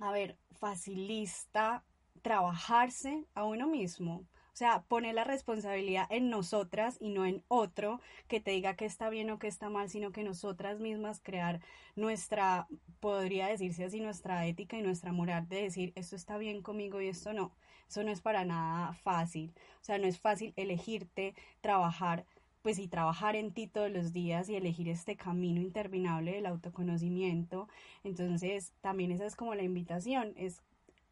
a 0.00 0.12
ver, 0.12 0.36
facilista 0.50 1.84
trabajarse 2.22 3.24
a 3.34 3.44
uno 3.44 3.66
mismo. 3.66 4.26
Sea, 4.60 4.82
poner 4.88 5.14
la 5.14 5.24
responsabilidad 5.24 6.06
en 6.10 6.28
nosotras 6.28 6.98
y 7.00 7.08
no 7.08 7.24
en 7.24 7.42
otro 7.48 7.98
que 8.28 8.40
te 8.40 8.50
diga 8.50 8.76
que 8.76 8.84
está 8.84 9.08
bien 9.08 9.30
o 9.30 9.38
que 9.38 9.46
está 9.46 9.70
mal, 9.70 9.88
sino 9.88 10.12
que 10.12 10.22
nosotras 10.22 10.80
mismas 10.80 11.18
crear 11.22 11.62
nuestra, 11.96 12.68
podría 13.00 13.46
decirse 13.46 13.84
así, 13.84 14.00
nuestra 14.00 14.44
ética 14.46 14.76
y 14.76 14.82
nuestra 14.82 15.12
moral 15.12 15.48
de 15.48 15.62
decir 15.62 15.94
esto 15.96 16.14
está 16.14 16.36
bien 16.36 16.60
conmigo 16.60 17.00
y 17.00 17.08
esto 17.08 17.32
no. 17.32 17.56
Eso 17.88 18.04
no 18.04 18.10
es 18.10 18.20
para 18.20 18.44
nada 18.44 18.92
fácil. 18.92 19.54
O 19.80 19.84
sea, 19.84 19.96
no 19.96 20.06
es 20.06 20.20
fácil 20.20 20.52
elegirte, 20.56 21.34
trabajar 21.62 22.26
pues 22.60 22.78
y 22.78 22.86
trabajar 22.86 23.36
en 23.36 23.54
ti 23.54 23.66
todos 23.66 23.90
los 23.90 24.12
días 24.12 24.50
y 24.50 24.56
elegir 24.56 24.90
este 24.90 25.16
camino 25.16 25.62
interminable 25.62 26.32
del 26.32 26.44
autoconocimiento. 26.44 27.66
Entonces, 28.04 28.74
también 28.82 29.10
esa 29.10 29.24
es 29.24 29.36
como 29.36 29.54
la 29.54 29.62
invitación, 29.62 30.34
es, 30.36 30.62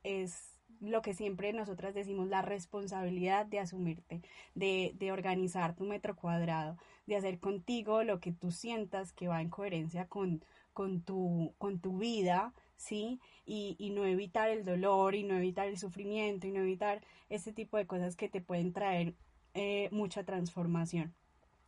es 0.02 0.57
lo 0.80 1.02
que 1.02 1.14
siempre 1.14 1.52
nosotras 1.52 1.94
decimos, 1.94 2.28
la 2.28 2.42
responsabilidad 2.42 3.46
de 3.46 3.60
asumirte, 3.60 4.22
de, 4.54 4.92
de, 4.98 5.12
organizar 5.12 5.74
tu 5.74 5.84
metro 5.84 6.16
cuadrado, 6.16 6.76
de 7.06 7.16
hacer 7.16 7.38
contigo 7.38 8.02
lo 8.04 8.20
que 8.20 8.32
tú 8.32 8.50
sientas 8.50 9.12
que 9.12 9.28
va 9.28 9.40
en 9.40 9.50
coherencia 9.50 10.06
con, 10.06 10.44
con, 10.72 11.02
tu, 11.02 11.54
con 11.58 11.80
tu 11.80 11.98
vida, 11.98 12.52
¿sí? 12.76 13.20
Y, 13.44 13.76
y, 13.78 13.90
no 13.90 14.04
evitar 14.04 14.50
el 14.50 14.64
dolor 14.64 15.14
y 15.14 15.24
no 15.24 15.36
evitar 15.36 15.68
el 15.68 15.78
sufrimiento 15.78 16.46
y 16.46 16.52
no 16.52 16.60
evitar 16.60 17.02
ese 17.28 17.52
tipo 17.52 17.76
de 17.76 17.86
cosas 17.86 18.16
que 18.16 18.28
te 18.28 18.40
pueden 18.40 18.72
traer 18.72 19.14
eh, 19.54 19.88
mucha 19.90 20.24
transformación. 20.24 21.14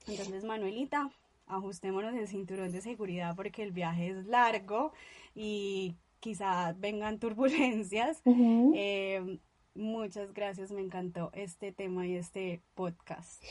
Entonces, 0.07 0.45
Manuelita, 0.45 1.11
ajustémonos 1.47 2.15
el 2.15 2.29
cinturón 2.29 2.71
de 2.73 2.81
seguridad 2.81 3.35
porque 3.35 3.63
el 3.63 3.73
viaje 3.73 4.11
es 4.11 4.27
largo 4.27 4.93
y 5.35 5.97
quizá 6.21 6.75
vengan 6.79 7.19
turbulencias. 7.19 8.23
Eh, 8.25 9.39
muchas 9.75 10.33
gracias, 10.33 10.71
me 10.71 10.81
encantó 10.81 11.31
este 11.33 11.73
tema 11.73 12.07
y 12.07 12.17
este 12.17 12.63
podcast. 12.75 13.43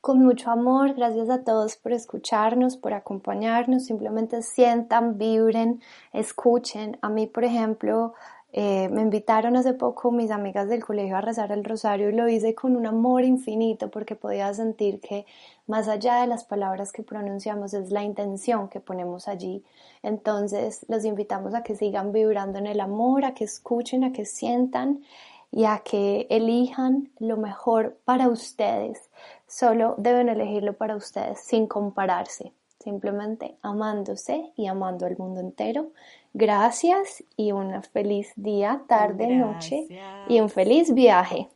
Con 0.00 0.18
mucho 0.22 0.50
amor, 0.50 0.94
gracias 0.94 1.28
a 1.30 1.44
todos 1.44 1.76
por 1.76 1.92
escucharnos, 1.92 2.76
por 2.76 2.94
acompañarnos, 2.94 3.84
simplemente 3.84 4.42
sientan, 4.42 5.18
vibren, 5.18 5.80
escuchen. 6.12 6.98
A 7.02 7.08
mí, 7.08 7.26
por 7.26 7.44
ejemplo, 7.44 8.14
eh, 8.54 8.90
me 8.90 9.00
invitaron 9.00 9.56
hace 9.56 9.72
poco 9.72 10.12
mis 10.12 10.30
amigas 10.30 10.68
del 10.68 10.84
colegio 10.84 11.16
a 11.16 11.22
rezar 11.22 11.52
el 11.52 11.64
rosario 11.64 12.10
y 12.10 12.12
lo 12.12 12.28
hice 12.28 12.54
con 12.54 12.76
un 12.76 12.84
amor 12.84 13.24
infinito 13.24 13.90
porque 13.90 14.14
podía 14.14 14.52
sentir 14.52 15.00
que 15.00 15.24
más 15.66 15.88
allá 15.88 16.20
de 16.20 16.26
las 16.26 16.44
palabras 16.44 16.92
que 16.92 17.02
pronunciamos 17.02 17.72
es 17.72 17.90
la 17.90 18.02
intención 18.02 18.68
que 18.68 18.80
ponemos 18.80 19.26
allí. 19.26 19.64
Entonces 20.02 20.84
los 20.88 21.06
invitamos 21.06 21.54
a 21.54 21.62
que 21.62 21.76
sigan 21.76 22.12
vibrando 22.12 22.58
en 22.58 22.66
el 22.66 22.80
amor, 22.80 23.24
a 23.24 23.32
que 23.32 23.44
escuchen, 23.44 24.04
a 24.04 24.12
que 24.12 24.26
sientan 24.26 25.02
y 25.50 25.64
a 25.64 25.78
que 25.78 26.26
elijan 26.28 27.10
lo 27.18 27.38
mejor 27.38 27.98
para 28.04 28.28
ustedes. 28.28 29.10
Solo 29.46 29.94
deben 29.96 30.28
elegirlo 30.28 30.74
para 30.74 30.96
ustedes 30.96 31.40
sin 31.40 31.66
compararse 31.66 32.52
simplemente 32.82 33.56
amándose 33.62 34.52
y 34.56 34.66
amando 34.66 35.06
al 35.06 35.16
mundo 35.16 35.40
entero. 35.40 35.92
Gracias 36.34 37.24
y 37.36 37.52
un 37.52 37.82
feliz 37.82 38.32
día, 38.36 38.82
tarde, 38.88 39.28
noche 39.28 39.86
y 40.28 40.40
un 40.40 40.48
feliz 40.48 40.94
viaje. 40.94 41.48